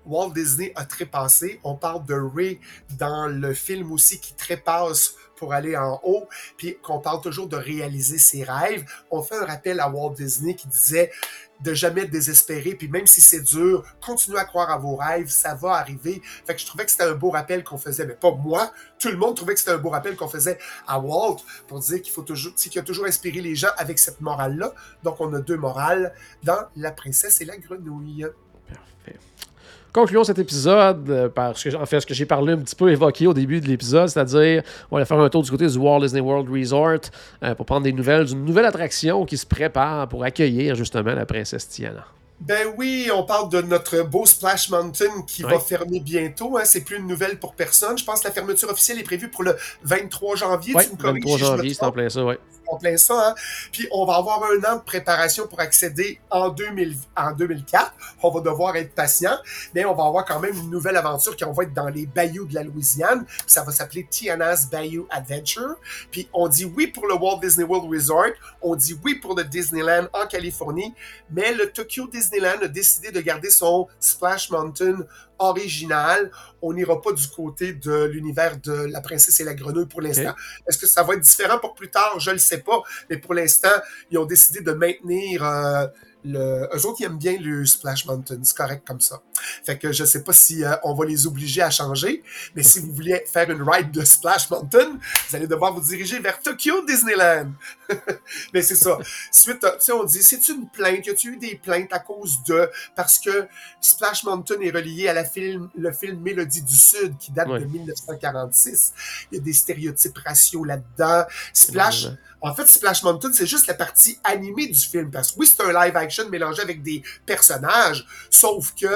Walt 0.08 0.32
Disney 0.34 0.72
a 0.76 0.86
trépassé. 0.86 1.60
On 1.64 1.76
parle 1.76 2.06
de 2.06 2.14
Ray 2.14 2.60
dans 2.98 3.28
le 3.28 3.54
film 3.54 3.92
aussi 3.92 4.20
qui 4.20 4.34
trépasse 4.34 5.16
pour 5.38 5.54
aller 5.54 5.78
en 5.78 6.00
haut, 6.04 6.28
puis 6.58 6.78
qu'on 6.82 7.00
parle 7.00 7.22
toujours 7.22 7.48
de 7.48 7.56
réaliser 7.56 8.18
ses 8.18 8.44
rêves. 8.44 8.84
On 9.12 9.22
fait 9.22 9.36
un 9.36 9.46
rappel 9.46 9.80
à 9.80 9.90
Walt 9.90 10.16
Disney 10.16 10.56
qui 10.56 10.68
disait 10.68 11.12
de 11.62 11.74
jamais 11.74 12.06
désespérer, 12.06 12.76
puis 12.76 12.88
même 12.88 13.08
si 13.08 13.22
c'est 13.22 13.42
dur, 13.42 13.84
continuez 14.02 14.38
à 14.38 14.46
croire 14.46 14.70
à 14.70 14.78
vos 14.78 14.96
rêves, 14.96 15.30
ça 15.30 15.56
va 15.56 15.74
arriver. 15.74 16.22
Fait 16.46 16.54
que 16.54 16.62
je 16.62 16.66
trouvais 16.66 16.86
que 16.86 16.92
c'était 16.92 17.06
un 17.06 17.16
beau 17.16 17.32
rappel 17.32 17.64
qu'on 17.64 17.78
faisait, 17.78 18.06
mais 18.06 18.14
pas 18.14 18.32
moi, 18.32 18.72
tout 19.00 19.10
le 19.10 19.18
monde 19.18 19.36
trouvait 19.36 19.54
que 19.54 19.60
c'était 19.60 19.72
un 19.72 19.78
beau 19.78 19.90
rappel 19.90 20.16
qu'on 20.16 20.28
faisait 20.28 20.58
à 20.88 21.00
Walt 21.00 21.38
pour 21.68 21.80
dire 21.80 22.02
qu'il 22.02 22.14
faut 22.14 22.22
toujours, 22.22 22.54
qu'il 22.54 22.80
a 22.80 22.84
toujours 22.84 23.06
inspiré 23.06 23.42
les 23.42 23.56
gens 23.56 23.72
avec 23.78 23.98
cette 24.00 24.22
morale-là. 24.22 24.74
Donc 25.04 25.20
on 25.20 25.34
a 25.34 25.40
deux 25.40 25.58
morales 25.58 26.14
dans 26.44 26.68
La 26.76 26.92
princesse 26.92 27.42
et 27.42 27.46
la 27.46 27.58
grenouille. 27.58 28.28
Parfait. 28.68 29.20
Concluons 29.94 30.24
cet 30.24 30.38
épisode 30.40 31.10
euh, 31.10 31.30
par 31.30 31.58
ce 31.58 31.70
que, 31.70 31.76
en 31.76 31.86
fait, 31.86 32.02
ce 32.02 32.06
que 32.06 32.14
j'ai 32.14 32.26
parlé 32.26 32.54
un 32.54 32.58
petit 32.58 32.76
peu 32.76 32.92
évoqué 32.92 33.28
au 33.28 33.34
début 33.34 33.62
de 33.62 33.68
l'épisode, 33.68 34.10
c'est-à-dire 34.10 34.64
on 34.92 34.98
va 34.98 35.06
faire 35.06 35.20
un 35.20 35.30
tour 35.30 35.44
du 35.44 35.50
côté 35.50 35.68
du 35.68 35.78
Walt 35.78 36.02
Disney 36.02 36.22
World 36.22 36.50
Resort 36.50 37.10
euh, 37.44 37.56
pour 37.56 37.66
prendre 37.66 37.84
des 37.84 37.94
nouvelles 37.94 38.26
d'une 38.26 38.46
nouvelle 38.46 38.66
attraction 38.66 39.26
qui 39.26 39.38
se 39.38 39.46
prépare 39.46 40.08
pour 40.08 40.24
accueillir 40.24 40.76
justement 40.76 41.14
la 41.14 41.26
princesse 41.26 41.68
Tiana. 41.68 42.06
Ben 42.40 42.68
oui, 42.78 43.10
on 43.12 43.24
parle 43.24 43.50
de 43.50 43.62
notre 43.62 44.04
beau 44.04 44.26
Splash 44.28 44.70
Mountain 44.70 45.24
qui 45.26 45.42
va 45.42 45.60
fermer 45.60 46.00
bientôt. 46.00 46.58
Hein. 46.58 46.62
C'est 46.66 46.82
plus 46.82 46.98
une 46.98 47.08
nouvelle 47.08 47.40
pour 47.40 47.56
personne. 47.56 47.98
Je 47.98 48.04
pense 48.04 48.22
que 48.22 48.28
la 48.28 48.34
fermeture 48.34 48.70
officielle 48.70 49.00
est 49.00 49.04
prévue 49.04 49.30
pour 49.30 49.44
le 49.44 49.56
23 49.84 50.36
janvier. 50.36 50.74
Oui, 50.76 50.84
Tu 50.86 50.92
me 50.92 50.98
corriges 50.98 51.24
23 51.24 51.38
si 51.38 51.44
je 51.44 51.52
me 51.52 51.58
janvier, 51.58 51.74
c'est 51.74 51.84
en 51.84 51.92
plein 51.92 52.10
ça, 52.10 52.24
ouais. 52.24 52.38
En 52.68 52.78
plein 52.78 52.98
ça. 52.98 53.30
Hein? 53.30 53.36
Puis 53.72 53.88
on 53.92 54.06
va 54.06 54.16
avoir 54.16 54.44
un 54.44 54.72
an 54.72 54.78
de 54.78 54.82
préparation 54.82 55.48
pour 55.48 55.60
accéder 55.60 56.20
en, 56.30 56.50
2000, 56.50 56.96
en 57.16 57.32
2004. 57.32 57.94
On 58.24 58.32
va 58.32 58.42
devoir 58.42 58.76
être 58.76 58.94
patient, 58.94 59.38
mais 59.74 59.86
on 59.86 59.94
va 59.94 60.06
avoir 60.06 60.26
quand 60.26 60.40
même 60.40 60.56
une 60.56 60.70
nouvelle 60.70 60.98
aventure 60.98 61.36
qui 61.36 61.44
va 61.44 61.64
être 61.64 61.74
dans 61.74 61.90
les 61.90 62.06
bayous 62.06 62.46
de 62.46 62.56
la 62.56 62.64
Louisiane. 62.64 63.26
Ça 63.46 63.64
va 63.64 63.72
s'appeler 63.72 64.08
Tiana's 64.10 64.70
Bayou 64.70 65.08
Adventure. 65.10 65.76
Puis 66.12 66.30
on 66.34 66.48
dit 66.48 66.66
oui 66.66 66.88
pour 66.88 67.08
le 67.08 67.16
Walt 67.16 67.40
Disney 67.42 67.66
World 67.66 67.92
Resort, 67.92 68.34
on 68.62 68.76
dit 68.76 68.98
oui 69.04 69.16
pour 69.16 69.36
le 69.36 69.44
Disneyland 69.44 70.08
en 70.14 70.28
Californie, 70.28 70.94
mais 71.30 71.54
le 71.54 71.72
Tokyo 71.72 72.08
Disneyland 72.08 72.62
a 72.62 72.68
décidé 72.68 73.12
de 73.12 73.22
garder 73.22 73.50
son 73.50 73.88
Splash 74.00 74.50
Mountain 74.50 75.06
original. 75.40 76.32
On 76.62 76.74
n'ira 76.74 77.02
pas 77.02 77.12
du 77.12 77.28
côté 77.28 77.74
de 77.74 78.06
l'univers 78.06 78.58
de 78.62 78.72
la 78.72 79.02
princesse 79.02 79.40
et 79.40 79.44
la 79.44 79.54
grenouille 79.54 79.86
pour 79.86 80.02
l'instant. 80.02 80.34
Est-ce 80.68 80.78
que 80.78 80.88
ça 80.88 81.04
va 81.04 81.14
être 81.14 81.22
différent 81.22 81.60
pour 81.60 81.74
plus 81.74 81.90
tard? 81.90 82.20
Je 82.20 82.32
le 82.32 82.38
sais 82.38 82.60
pas. 82.60 82.82
Mais 83.10 83.18
pour 83.18 83.34
l'instant, 83.34 83.70
ils 84.12 84.18
ont 84.18 84.26
décidé 84.26 84.62
de 84.62 84.72
maintenir 84.72 85.44
euh, 85.44 85.88
le. 86.28 86.68
Eux 86.76 86.86
autres, 86.86 86.98
ils 87.00 87.06
aiment 87.06 87.18
bien 87.18 87.38
le 87.40 87.66
Splash 87.66 88.06
Mountain. 88.06 88.40
C'est 88.44 88.56
correct 88.58 88.84
comme 88.88 89.02
ça. 89.02 89.22
Fait 89.66 89.78
que 89.78 89.92
je 89.92 90.04
sais 90.06 90.24
pas 90.24 90.34
si 90.34 90.64
euh, 90.64 90.76
on 90.84 90.94
va 90.94 91.06
les 91.06 91.28
obliger 91.28 91.62
à 91.62 91.70
changer. 91.70 92.24
Mais 92.56 92.64
si 92.64 92.80
vous 92.80 92.92
voulez 92.94 93.24
faire 93.32 93.50
une 93.50 93.62
ride 93.68 93.92
de 93.92 94.04
Splash 94.04 94.50
Mountain, 94.50 94.98
vous 95.30 95.36
allez 95.36 95.48
devoir 95.48 95.74
vous 95.74 95.82
diriger 95.82 96.20
vers 96.20 96.40
Tokyo 96.40 96.86
Disneyland. 96.86 97.52
mais 98.54 98.62
c'est 98.62 98.76
ça. 98.76 98.98
Suite, 99.32 99.64
à- 99.64 99.72
tu 99.72 99.86
sais, 99.86 99.92
on 99.92 100.04
dit, 100.04 100.22
c'est 100.24 100.48
une 100.50 100.68
plainte. 100.70 101.06
Y 101.06 101.10
a-tu 101.12 101.34
eu 101.34 101.38
des 101.38 101.56
plaintes 101.56 101.94
à 101.94 102.00
cause 102.00 102.38
de. 102.48 102.70
Parce 102.96 103.20
que 103.20 103.48
Splash 103.82 104.24
Mountain 104.24 104.60
est 104.62 104.72
relié 104.72 105.08
à 105.08 105.14
la 105.14 105.24
film, 105.26 105.70
le 105.78 105.92
film 105.92 106.20
Mélodie 106.22 106.62
du 106.64 106.76
Sud 106.76 107.18
qui 107.18 107.32
date 107.32 107.48
Ouais. 107.48 107.60
de 107.60 107.66
1946. 107.66 108.94
Il 109.32 109.38
y 109.38 109.42
a 109.42 109.44
des 109.44 109.54
stéréotypes 109.54 110.18
raciaux 110.26 110.64
là-dedans. 110.64 111.24
Splash, 111.54 112.08
en 112.42 112.54
fait, 112.54 112.68
Splash 112.68 113.04
Mountain, 113.04 113.32
c'est 113.34 113.48
juste 113.48 113.68
la 113.68 113.74
partie 113.74 114.20
animée 114.24 114.68
du 114.68 114.80
film. 114.80 115.10
Parce 115.12 115.32
que 115.32 115.40
oui, 115.40 115.48
c'est 115.48 115.64
un 115.64 115.72
live 115.72 115.96
action 115.96 116.17
mélangé 116.26 116.62
avec 116.62 116.82
des 116.82 117.04
personnages, 117.26 118.06
sauf 118.30 118.74
que 118.76 118.88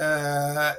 euh, 0.00 0.70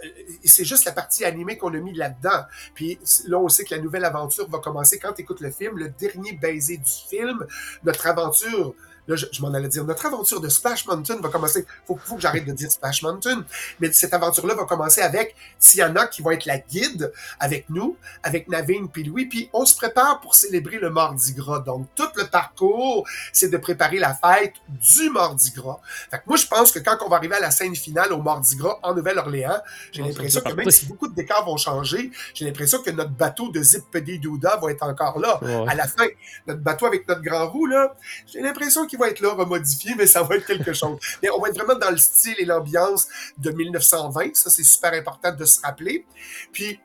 c'est 0.44 0.66
juste 0.66 0.86
la 0.86 0.92
partie 0.92 1.26
animée 1.26 1.58
qu'on 1.58 1.74
a 1.74 1.78
mis 1.78 1.94
là-dedans. 1.94 2.44
Puis 2.74 3.00
là, 3.28 3.40
on 3.40 3.50
sait 3.50 3.64
que 3.64 3.76
la 3.76 3.82
nouvelle 3.82 4.06
aventure 4.06 4.50
va 4.50 4.60
commencer 4.60 5.00
quand 5.00 5.14
tu 5.14 5.22
écoutes 5.22 5.42
le 5.42 5.52
film. 5.52 5.78
Le 5.78 5.90
dernier 5.90 6.34
baiser 6.34 6.78
du 6.78 6.92
film, 7.10 7.46
notre 7.84 8.08
aventure. 8.08 8.76
Là, 9.08 9.16
je, 9.16 9.26
je 9.32 9.42
m'en 9.42 9.54
allais 9.54 9.68
dire, 9.68 9.84
notre 9.84 10.06
aventure 10.06 10.40
de 10.40 10.50
Splash 10.50 10.86
Mountain 10.86 11.18
va 11.20 11.30
commencer. 11.30 11.66
Faut, 11.86 11.98
faut 11.98 12.16
que 12.16 12.22
j'arrête 12.22 12.46
de 12.46 12.52
dire 12.52 12.72
Splash 12.72 13.02
Mountain. 13.02 13.44
Mais 13.80 13.92
cette 13.92 14.14
aventure-là 14.14 14.56
va 14.56 14.66
commencer 14.66 15.02
avec 15.02 15.36
Tiana 15.60 16.08
qui 16.08 16.22
va 16.22 16.34
être 16.34 16.46
la 16.46 16.60
guide 16.60 17.12
avec 17.40 17.70
nous, 17.70 17.98
avec 18.24 18.48
Naveen 18.48 18.88
puis 18.90 19.04
Louis. 19.04 19.26
Puis 19.26 19.50
on 19.54 19.66
se 19.66 19.76
prépare 19.76 20.22
pour 20.22 20.36
célébrer 20.36 20.78
le 20.78 20.90
Mardi 20.90 21.34
Gras. 21.34 21.60
Donc 21.60 21.88
tout 21.96 22.10
le 22.16 22.26
parcours, 22.26 23.06
c'est 23.32 23.50
de 23.50 23.58
préparer 23.58 24.00
la 24.00 24.14
fête 24.14 24.54
du 24.68 25.10
Mardi 25.10 25.52
Gras. 25.52 25.80
Fait 26.10 26.18
que 26.18 26.24
moi, 26.28 26.38
je 26.38 26.48
pense 26.48 26.72
que 26.72 26.80
quand 26.80 26.98
on 27.06 27.10
va 27.10 27.18
arriver 27.18 27.36
à 27.36 27.40
la 27.40 27.52
scène 27.52 27.76
finale 27.76 28.14
au 28.14 28.22
Mardi 28.22 28.56
Gras 28.56 28.80
en 28.84 28.94
Nouvelle-Orléans, 28.94 29.62
j'ai 29.92 30.02
l'impression 30.02 30.42
que 30.42 30.54
même 30.54 30.72
si 30.72 30.86
beaucoup 30.86 31.08
de 31.08 31.16
décors 31.16 31.46
vont 31.46 31.58
changer, 31.58 32.12
j'ai 32.34 32.46
l'impression 32.46 32.82
que 32.82 32.92
notre 32.92 33.12
bateau 33.12 33.50
de 33.50 33.62
Zip 33.62 33.84
Douda 34.22 34.58
va 34.62 34.72
être 34.72 34.84
encore 34.84 35.20
là. 35.20 35.40
Ouais. 35.44 35.66
À 35.70 35.76
la 35.76 35.88
fin, 35.88 36.06
notre 36.48 36.62
bateau 36.62 36.86
avec 36.86 37.08
notre 37.08 37.22
grand 37.22 37.50
roue, 37.50 37.66
là, 37.66 37.96
j'ai 38.32 38.42
l'impression 38.42 38.86
qu'il 38.88 38.93
va 38.98 39.10
être 39.10 39.20
là, 39.20 39.34
remodifié, 39.34 39.96
mais 39.98 40.08
ça 40.08 40.24
va 40.24 40.36
être 40.36 40.46
quelque 40.46 40.74
chose. 40.74 41.00
Mais 41.24 41.30
on 41.30 41.40
va 41.40 41.50
être 41.50 41.56
vraiment 41.56 41.78
dans 41.78 41.92
le 41.92 41.98
style 41.98 42.36
et 42.40 42.46
l'ambiance 42.46 43.08
de 43.38 43.52
1920. 43.52 44.36
Ça, 44.36 44.50
c'est 44.50 44.64
super 44.64 44.94
important 44.94 45.32
de 45.34 45.46
se 45.46 45.62
rappeler. 45.62 46.06
Puis, 46.52 46.80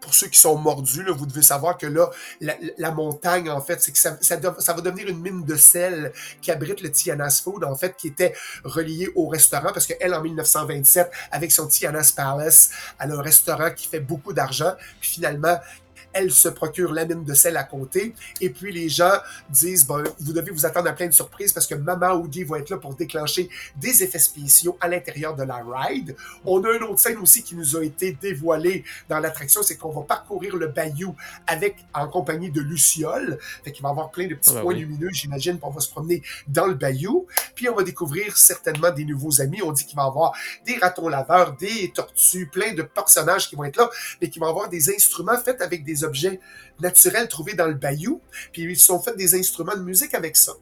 pour 0.00 0.14
ceux 0.14 0.28
qui 0.28 0.40
sont 0.40 0.56
mordus, 0.56 1.02
là, 1.02 1.12
vous 1.12 1.26
devez 1.26 1.42
savoir 1.42 1.76
que 1.76 1.86
là, 1.86 2.10
la, 2.40 2.54
la 2.78 2.90
montagne, 2.90 3.50
en 3.50 3.60
fait, 3.60 3.82
c'est 3.82 3.92
que 3.92 3.98
ça, 3.98 4.16
ça, 4.20 4.40
ça 4.58 4.72
va 4.72 4.80
devenir 4.80 5.08
une 5.08 5.20
mine 5.20 5.44
de 5.44 5.56
sel 5.56 6.12
qui 6.40 6.50
abrite 6.50 6.80
le 6.80 6.90
Tiana's 6.90 7.40
Food, 7.40 7.64
en 7.64 7.76
fait, 7.76 7.96
qui 7.96 8.08
était 8.08 8.34
relié 8.64 9.10
au 9.14 9.28
restaurant, 9.28 9.72
parce 9.72 9.86
qu'elle, 9.86 10.14
en 10.14 10.22
1927, 10.22 11.10
avec 11.30 11.52
son 11.52 11.66
Tiana's 11.66 12.12
Palace, 12.12 12.70
elle 12.98 13.12
a 13.12 13.14
un 13.16 13.22
restaurant 13.22 13.70
qui 13.70 13.88
fait 13.88 14.00
beaucoup 14.00 14.32
d'argent, 14.32 14.72
puis 15.00 15.10
finalement, 15.10 15.58
elle 16.12 16.30
se 16.30 16.48
procure 16.48 16.92
la 16.92 17.04
mine 17.04 17.24
de 17.24 17.34
sel 17.34 17.56
à 17.56 17.64
côté, 17.64 18.14
et 18.40 18.50
puis 18.50 18.72
les 18.72 18.88
gens 18.88 19.12
disent, 19.48 19.86
bon, 19.86 20.02
vous 20.18 20.32
devez 20.32 20.50
vous 20.50 20.66
attendre 20.66 20.88
à 20.88 20.92
plein 20.92 21.06
de 21.06 21.12
surprises 21.12 21.52
parce 21.52 21.66
que 21.66 21.74
Mama 21.74 22.14
Oudi 22.14 22.44
va 22.44 22.58
être 22.58 22.70
là 22.70 22.78
pour 22.78 22.94
déclencher 22.94 23.48
des 23.76 24.02
effets 24.02 24.18
spéciaux 24.18 24.76
à 24.80 24.88
l'intérieur 24.88 25.34
de 25.36 25.42
la 25.42 25.62
ride. 25.66 26.16
On 26.44 26.62
a 26.64 26.72
une 26.72 26.82
autre 26.84 27.00
scène 27.00 27.18
aussi 27.18 27.42
qui 27.42 27.54
nous 27.54 27.76
a 27.76 27.84
été 27.84 28.12
dévoilée 28.12 28.84
dans 29.08 29.18
l'attraction, 29.18 29.62
c'est 29.62 29.76
qu'on 29.76 29.92
va 29.92 30.02
parcourir 30.02 30.56
le 30.56 30.68
bayou 30.68 31.14
avec, 31.46 31.76
en 31.94 32.08
compagnie 32.08 32.50
de 32.50 32.60
Luciole. 32.60 33.38
Fait 33.64 33.72
qu'il 33.72 33.82
va 33.82 33.90
y 33.90 33.92
avoir 33.92 34.10
plein 34.10 34.26
de 34.26 34.34
petits 34.34 34.50
Ah 34.50 34.54
ben 34.56 34.62
points 34.62 34.74
oui. 34.74 34.80
lumineux, 34.80 35.10
j'imagine, 35.12 35.58
on 35.62 35.70
va 35.70 35.80
se 35.80 35.90
promener 35.90 36.22
dans 36.48 36.66
le 36.66 36.74
bayou. 36.74 37.26
Puis 37.54 37.68
on 37.68 37.74
va 37.74 37.82
découvrir 37.82 38.36
certainement 38.36 38.90
des 38.90 39.04
nouveaux 39.04 39.40
amis. 39.40 39.62
On 39.62 39.72
dit 39.72 39.86
qu'il 39.86 39.96
va 39.96 40.04
y 40.04 40.06
avoir 40.06 40.32
des 40.66 40.76
ratons 40.76 41.08
laveurs, 41.08 41.56
des 41.56 41.92
tortues, 41.94 42.46
plein 42.46 42.74
de 42.74 42.82
personnages 42.82 43.48
qui 43.48 43.56
vont 43.56 43.64
être 43.64 43.76
là, 43.76 43.90
mais 44.20 44.28
qui 44.28 44.38
vont 44.38 44.46
avoir 44.48 44.68
des 44.68 44.90
instruments 44.94 45.38
faits 45.38 45.60
avec 45.60 45.84
des 45.84 45.99
objets 46.04 46.40
naturels 46.80 47.28
trouvés 47.28 47.54
dans 47.54 47.66
le 47.66 47.74
bayou. 47.74 48.20
Puis 48.52 48.62
ils 48.62 48.78
sont 48.78 49.00
faits 49.00 49.16
des 49.16 49.34
instruments 49.34 49.76
de 49.76 49.82
musique 49.82 50.14
avec 50.14 50.36
ça. 50.36 50.52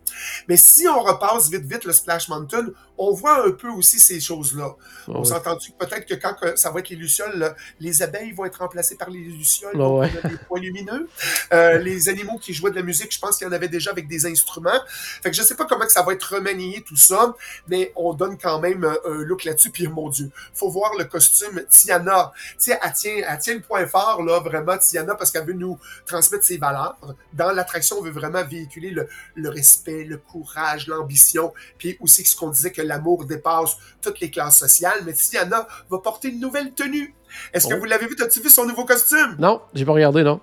Mais 0.49 0.57
si 0.57 0.87
on 0.89 1.01
repasse 1.03 1.51
vite, 1.51 1.65
vite 1.65 1.85
le 1.85 1.93
Splash 1.93 2.29
Mountain, 2.29 2.67
on 2.97 3.13
voit 3.13 3.47
un 3.47 3.53
peu 3.53 3.69
aussi 3.69 4.01
ces 4.01 4.21
choses-là. 4.21 4.75
On 5.07 5.19
Ouais. 5.21 5.25
s'est 5.25 5.35
entendu 5.35 5.71
que 5.73 5.85
peut-être 5.85 6.07
que 6.07 6.15
quand 6.15 6.35
ça 6.57 6.71
va 6.71 6.81
être 6.81 6.89
les 6.89 6.97
lucioles, 6.97 7.39
là, 7.39 7.55
les 7.79 8.03
abeilles 8.03 8.33
vont 8.33 8.45
être 8.45 8.59
remplacées 8.59 8.97
par 8.97 9.09
les 9.11 9.21
lucioles, 9.21 9.77
Ouais, 9.77 9.79
donc 9.79 10.01
ouais. 10.01 10.11
on 10.23 10.27
a 10.27 10.31
des 10.31 10.37
points 10.49 10.61
lumineux. 10.61 11.09
Euh, 11.53 11.79
les 11.79 12.09
animaux 12.09 12.39
qui 12.39 12.53
jouaient 12.55 12.71
de 12.73 12.77
la 12.77 12.83
musique, 12.83 13.13
je 13.13 13.19
pense 13.21 13.37
qu'il 13.39 13.47
y 13.47 13.51
en 13.51 13.53
avait 13.53 13.69
déjà 13.69 13.91
avec 13.93 14.09
des 14.09 14.27
instruments. 14.27 14.81
Fait 15.23 15.31
que 15.31 15.37
je 15.37 15.43
sais 15.43 15.55
pas 15.55 15.65
comment 15.67 15.87
que 15.87 15.93
ça 15.93 16.03
va 16.03 16.13
être 16.13 16.35
remanié 16.35 16.83
tout 16.87 16.97
ça, 16.97 17.35
mais 17.69 17.93
on 17.95 18.15
donne 18.15 18.37
quand 18.37 18.59
même 18.61 18.83
euh, 18.85 18.95
un 19.07 19.23
look 19.25 19.45
là-dessus. 19.45 19.71
Puis 19.71 19.87
mon 19.87 20.09
Dieu, 20.09 20.31
faut 20.55 20.69
voir 20.71 20.93
le 20.99 21.05
costume 21.05 21.63
Tiana. 21.71 22.33
Tu 22.53 22.55
sais, 22.59 22.79
elle 22.83 22.93
tient, 22.93 23.23
elle 23.29 23.39
tient 23.39 23.55
le 23.55 23.61
point 23.61 23.87
fort 23.87 24.23
là, 24.25 24.41
vraiment 24.41 24.77
Tiana, 24.77 25.15
parce 25.15 25.31
qu'elle 25.31 25.47
veut 25.47 25.53
nous 25.53 25.79
transmettre 26.09 26.45
ses 26.45 26.57
valeurs. 26.59 26.97
Dans 27.33 27.53
l'attraction, 27.53 27.97
on 27.99 28.03
veut 28.03 28.11
vraiment 28.11 28.43
véhiculer 28.45 28.91
le, 28.91 29.09
le 29.37 29.49
respect, 29.51 30.05
le 30.05 30.17
courage, 30.19 30.87
l'ambition, 30.89 31.53
puis 31.79 31.97
aussi 32.01 32.25
ce 32.25 32.35
qu'on 32.35 32.49
disait 32.51 32.73
que 32.73 32.83
l'amour 32.83 33.25
dépasse 33.27 33.77
toutes 34.03 34.19
les 34.21 34.31
classes 34.31 34.59
sociales. 34.59 35.01
Mais 35.05 35.13
Tiana 35.13 35.69
va 35.91 35.99
porter 35.99 36.29
une 36.29 36.41
nouvelle 36.41 36.73
tenue. 36.75 37.15
Est-ce 37.53 37.67
que 37.69 37.75
Oh. 37.75 37.79
vous 37.79 37.85
l'avez 37.85 38.07
vu? 38.07 38.17
As-tu 38.21 38.41
vu 38.41 38.49
son 38.49 38.65
nouveau 38.67 38.85
costume? 38.85 39.37
Non, 39.39 39.61
j'ai 39.75 39.85
pas 39.85 39.93
regardé, 39.93 40.23
non. 40.25 40.41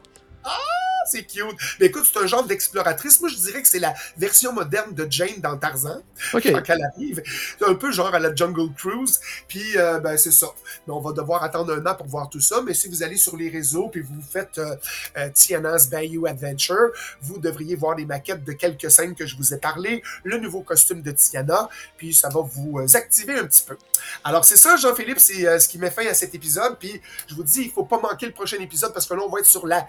C'est 1.05 1.23
cute. 1.23 1.43
Mais 1.79 1.87
écoute, 1.87 2.05
c'est 2.11 2.19
un 2.19 2.27
genre 2.27 2.45
d'exploratrice. 2.45 3.19
Moi, 3.21 3.29
je 3.29 3.35
dirais 3.35 3.61
que 3.61 3.67
c'est 3.67 3.79
la 3.79 3.93
version 4.17 4.53
moderne 4.53 4.93
de 4.93 5.07
Jane 5.09 5.39
dans 5.39 5.57
Tarzan, 5.57 6.01
Ok. 6.33 6.51
quand 6.51 6.63
elle 6.69 6.83
arrive. 6.83 7.21
C'est 7.59 7.65
un 7.65 7.75
peu 7.75 7.91
genre 7.91 8.13
à 8.13 8.19
la 8.19 8.33
Jungle 8.33 8.73
Cruise. 8.75 9.19
Puis, 9.47 9.77
euh, 9.77 9.99
ben, 9.99 10.17
c'est 10.17 10.31
ça. 10.31 10.47
Mais 10.87 10.93
on 10.93 10.99
va 10.99 11.11
devoir 11.11 11.43
attendre 11.43 11.73
un 11.73 11.85
an 11.85 11.95
pour 11.95 12.07
voir 12.07 12.29
tout 12.29 12.39
ça. 12.41 12.61
Mais 12.61 12.73
si 12.73 12.87
vous 12.87 13.03
allez 13.03 13.17
sur 13.17 13.37
les 13.37 13.49
réseaux 13.49 13.89
puis 13.89 14.01
vous 14.01 14.21
faites 14.21 14.57
euh, 14.57 14.75
euh, 15.17 15.29
Tiana's 15.33 15.89
Bayou 15.89 16.25
Adventure, 16.25 16.89
vous 17.21 17.37
devriez 17.39 17.75
voir 17.75 17.95
les 17.95 18.05
maquettes 18.05 18.43
de 18.43 18.53
quelques 18.53 18.89
scènes 18.91 19.15
que 19.15 19.25
je 19.25 19.35
vous 19.37 19.53
ai 19.53 19.57
parlé, 19.57 20.01
le 20.23 20.37
nouveau 20.37 20.61
costume 20.61 21.01
de 21.01 21.11
Tiana, 21.11 21.69
puis 21.97 22.13
ça 22.13 22.29
va 22.29 22.41
vous 22.41 22.79
activer 22.95 23.37
un 23.37 23.45
petit 23.45 23.63
peu. 23.63 23.77
Alors, 24.23 24.45
c'est 24.45 24.57
ça, 24.57 24.75
Jean-Philippe, 24.77 25.19
c'est 25.19 25.59
ce 25.59 25.67
qui 25.67 25.77
met 25.77 25.91
fin 25.91 26.05
à 26.07 26.13
cet 26.13 26.33
épisode. 26.35 26.77
Puis, 26.79 27.01
je 27.27 27.35
vous 27.35 27.43
dis, 27.43 27.63
il 27.63 27.71
faut 27.71 27.85
pas 27.85 27.99
manquer 27.99 28.25
le 28.25 28.31
prochain 28.33 28.57
épisode 28.59 28.93
parce 28.93 29.05
que 29.05 29.13
là, 29.13 29.21
on 29.25 29.29
va 29.29 29.39
être 29.39 29.45
sur 29.45 29.65
la 29.67 29.87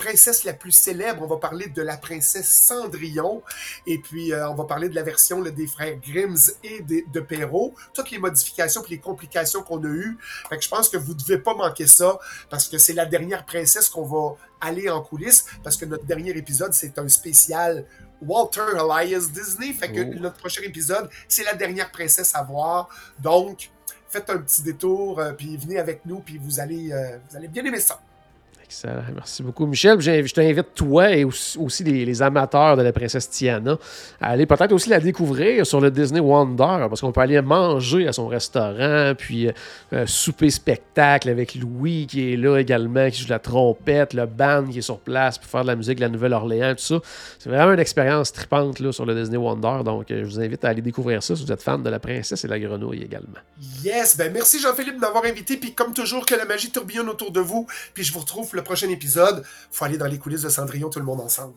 princesse 0.00 0.44
la 0.44 0.54
plus 0.54 0.72
célèbre. 0.72 1.22
On 1.22 1.26
va 1.26 1.36
parler 1.36 1.66
de 1.66 1.82
la 1.82 1.98
princesse 1.98 2.48
Cendrillon. 2.48 3.42
Et 3.86 3.98
puis, 3.98 4.32
euh, 4.32 4.48
on 4.48 4.54
va 4.54 4.64
parler 4.64 4.88
de 4.88 4.94
la 4.94 5.02
version 5.02 5.42
là, 5.42 5.50
des 5.50 5.66
frères 5.66 5.96
Grimms 5.96 6.52
et 6.64 6.80
de, 6.80 7.02
de 7.12 7.20
Perrault. 7.20 7.74
Toutes 7.92 8.10
les 8.10 8.18
modifications 8.18 8.82
et 8.84 8.90
les 8.90 8.98
complications 8.98 9.62
qu'on 9.62 9.84
a 9.84 9.88
eues. 9.88 10.16
Fait 10.48 10.56
que 10.56 10.64
je 10.64 10.68
pense 10.68 10.88
que 10.88 10.96
vous 10.96 11.12
ne 11.12 11.18
devez 11.18 11.38
pas 11.38 11.54
manquer 11.54 11.86
ça 11.86 12.18
parce 12.48 12.66
que 12.66 12.78
c'est 12.78 12.94
la 12.94 13.04
dernière 13.04 13.44
princesse 13.44 13.90
qu'on 13.90 14.06
va 14.06 14.36
aller 14.60 14.88
en 14.88 15.02
coulisses 15.02 15.44
parce 15.62 15.76
que 15.76 15.84
notre 15.84 16.04
dernier 16.04 16.30
épisode, 16.30 16.72
c'est 16.72 16.98
un 16.98 17.08
spécial 17.08 17.84
Walter 18.22 18.62
Elias 18.74 19.28
Disney. 19.32 19.72
Fait 19.74 19.92
que 19.92 20.00
Oh. 20.00 20.18
notre 20.20 20.36
prochain 20.36 20.62
épisode, 20.62 21.10
c'est 21.28 21.44
la 21.44 21.54
dernière 21.54 21.90
princesse 21.90 22.34
à 22.34 22.42
voir. 22.42 22.88
Donc, 23.18 23.70
faites 24.08 24.30
un 24.30 24.38
petit 24.38 24.62
détour, 24.62 25.20
euh, 25.20 25.32
puis 25.32 25.56
venez 25.58 25.78
avec 25.78 26.04
nous, 26.06 26.20
puis 26.20 26.38
vous 26.38 26.58
allez, 26.58 26.90
euh, 26.90 27.18
vous 27.28 27.36
allez 27.36 27.48
bien 27.48 27.64
aimer 27.64 27.80
ça. 27.80 28.00
Merci 29.14 29.42
beaucoup, 29.42 29.66
Michel. 29.66 30.00
Je 30.00 30.32
t'invite, 30.32 30.74
toi 30.74 31.10
et 31.12 31.24
aussi, 31.24 31.84
les, 31.84 32.22
amateurs 32.22 32.76
de 32.76 32.82
la 32.82 32.92
princesse 32.92 33.30
Tiana, 33.30 33.78
à 34.20 34.30
aller 34.30 34.46
peut-être 34.46 34.72
aussi 34.72 34.90
la 34.90 35.00
découvrir 35.00 35.64
sur 35.66 35.80
le 35.80 35.90
Disney 35.90 36.20
Wonder, 36.20 36.86
parce 36.88 37.00
qu'on 37.00 37.12
peut 37.12 37.20
aller 37.20 37.40
manger 37.40 38.06
à 38.06 38.12
son 38.12 38.26
restaurant, 38.26 39.14
puis 39.16 39.48
euh, 39.48 39.52
euh, 39.92 40.06
souper 40.06 40.50
spectacle 40.50 41.28
avec 41.28 41.54
Louis 41.54 42.06
qui 42.06 42.32
est 42.32 42.36
là 42.36 42.58
également, 42.58 43.08
qui 43.10 43.20
joue 43.20 43.26
de 43.26 43.30
la 43.30 43.38
trompette, 43.38 44.12
le 44.12 44.26
band 44.26 44.66
qui 44.70 44.78
est 44.78 44.82
sur 44.82 44.98
place 44.98 45.38
pour 45.38 45.48
faire 45.48 45.62
de 45.62 45.68
la 45.68 45.76
musique 45.76 45.96
de 45.96 46.02
la 46.02 46.08
Nouvelle-Orléans, 46.08 46.74
tout 46.74 46.84
ça. 46.84 47.00
C'est 47.38 47.48
vraiment 47.48 47.72
une 47.72 47.80
expérience 47.80 48.32
tripante 48.32 48.80
là, 48.80 48.92
sur 48.92 49.06
le 49.06 49.14
Disney 49.14 49.38
Wonder. 49.38 49.82
Donc, 49.84 50.10
euh, 50.10 50.20
je 50.24 50.24
vous 50.24 50.40
invite 50.40 50.64
à 50.64 50.68
aller 50.68 50.82
découvrir 50.82 51.22
ça 51.22 51.34
si 51.36 51.44
vous 51.44 51.52
êtes 51.52 51.62
fan 51.62 51.82
de 51.82 51.90
la 51.90 51.98
princesse 51.98 52.44
et 52.44 52.48
la 52.48 52.58
grenouille 52.58 53.02
également. 53.02 53.38
Yes, 53.82 54.16
ben 54.16 54.32
merci 54.32 54.60
Jean-Philippe 54.60 54.96
de 54.96 55.00
m'avoir 55.00 55.24
invité, 55.24 55.56
puis 55.56 55.74
comme 55.74 55.94
toujours, 55.94 56.26
que 56.26 56.34
la 56.34 56.44
magie 56.44 56.70
tourbillonne 56.70 57.08
autour 57.08 57.30
de 57.30 57.40
vous, 57.40 57.66
puis 57.94 58.04
je 58.04 58.12
vous 58.12 58.20
retrouve 58.20 58.48
pour 58.48 58.56
le 58.60 58.64
prochain 58.64 58.88
épisode. 58.88 59.42
Faut 59.70 59.84
aller 59.84 59.98
dans 59.98 60.06
les 60.06 60.18
coulisses 60.18 60.42
de 60.42 60.48
Cendrillon, 60.48 60.88
tout 60.88 61.00
le 61.00 61.04
monde 61.04 61.20
ensemble. 61.20 61.54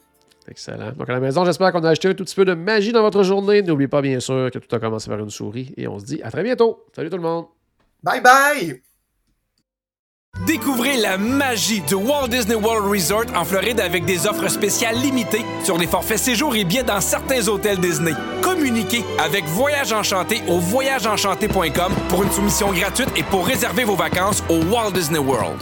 Excellent. 0.47 0.91
Donc, 0.91 1.09
à 1.09 1.13
la 1.13 1.19
maison, 1.19 1.45
j'espère 1.45 1.71
qu'on 1.71 1.83
a 1.83 1.89
acheté 1.89 2.09
un 2.09 2.13
tout 2.13 2.25
petit 2.25 2.35
peu 2.35 2.45
de 2.45 2.53
magie 2.53 2.91
dans 2.91 3.01
votre 3.01 3.23
journée. 3.23 3.61
N'oubliez 3.61 3.87
pas, 3.87 4.01
bien 4.01 4.19
sûr, 4.19 4.49
que 4.51 4.59
tout 4.59 4.75
a 4.75 4.79
commencé 4.79 5.09
par 5.09 5.19
une 5.19 5.29
souris. 5.29 5.73
Et 5.77 5.87
on 5.87 5.99
se 5.99 6.05
dit 6.05 6.21
à 6.21 6.31
très 6.31 6.43
bientôt. 6.43 6.83
Salut 6.95 7.09
tout 7.09 7.17
le 7.17 7.23
monde. 7.23 7.45
Bye 8.03 8.21
bye! 8.21 8.81
Découvrez 10.47 10.97
la 10.97 11.17
magie 11.17 11.81
du 11.81 11.93
Walt 11.93 12.27
Disney 12.27 12.55
World 12.55 12.91
Resort 12.91 13.25
en 13.35 13.45
Floride 13.45 13.79
avec 13.79 14.03
des 14.03 14.25
offres 14.25 14.49
spéciales 14.49 14.97
limitées 14.97 15.45
sur 15.63 15.77
les 15.77 15.85
forfaits 15.85 16.17
séjours 16.17 16.55
et 16.55 16.63
billets 16.63 16.83
dans 16.83 16.99
certains 16.99 17.47
hôtels 17.47 17.77
Disney. 17.77 18.13
Communiquez 18.41 19.05
avec 19.19 19.45
Voyage 19.45 19.93
Enchanté 19.93 20.41
au 20.47 20.57
voyageenchanté.com 20.57 21.93
pour 22.09 22.23
une 22.23 22.31
soumission 22.31 22.73
gratuite 22.73 23.09
et 23.15 23.23
pour 23.23 23.45
réserver 23.45 23.83
vos 23.83 23.95
vacances 23.95 24.43
au 24.49 24.57
Walt 24.65 24.91
Disney 24.91 25.19
World. 25.19 25.61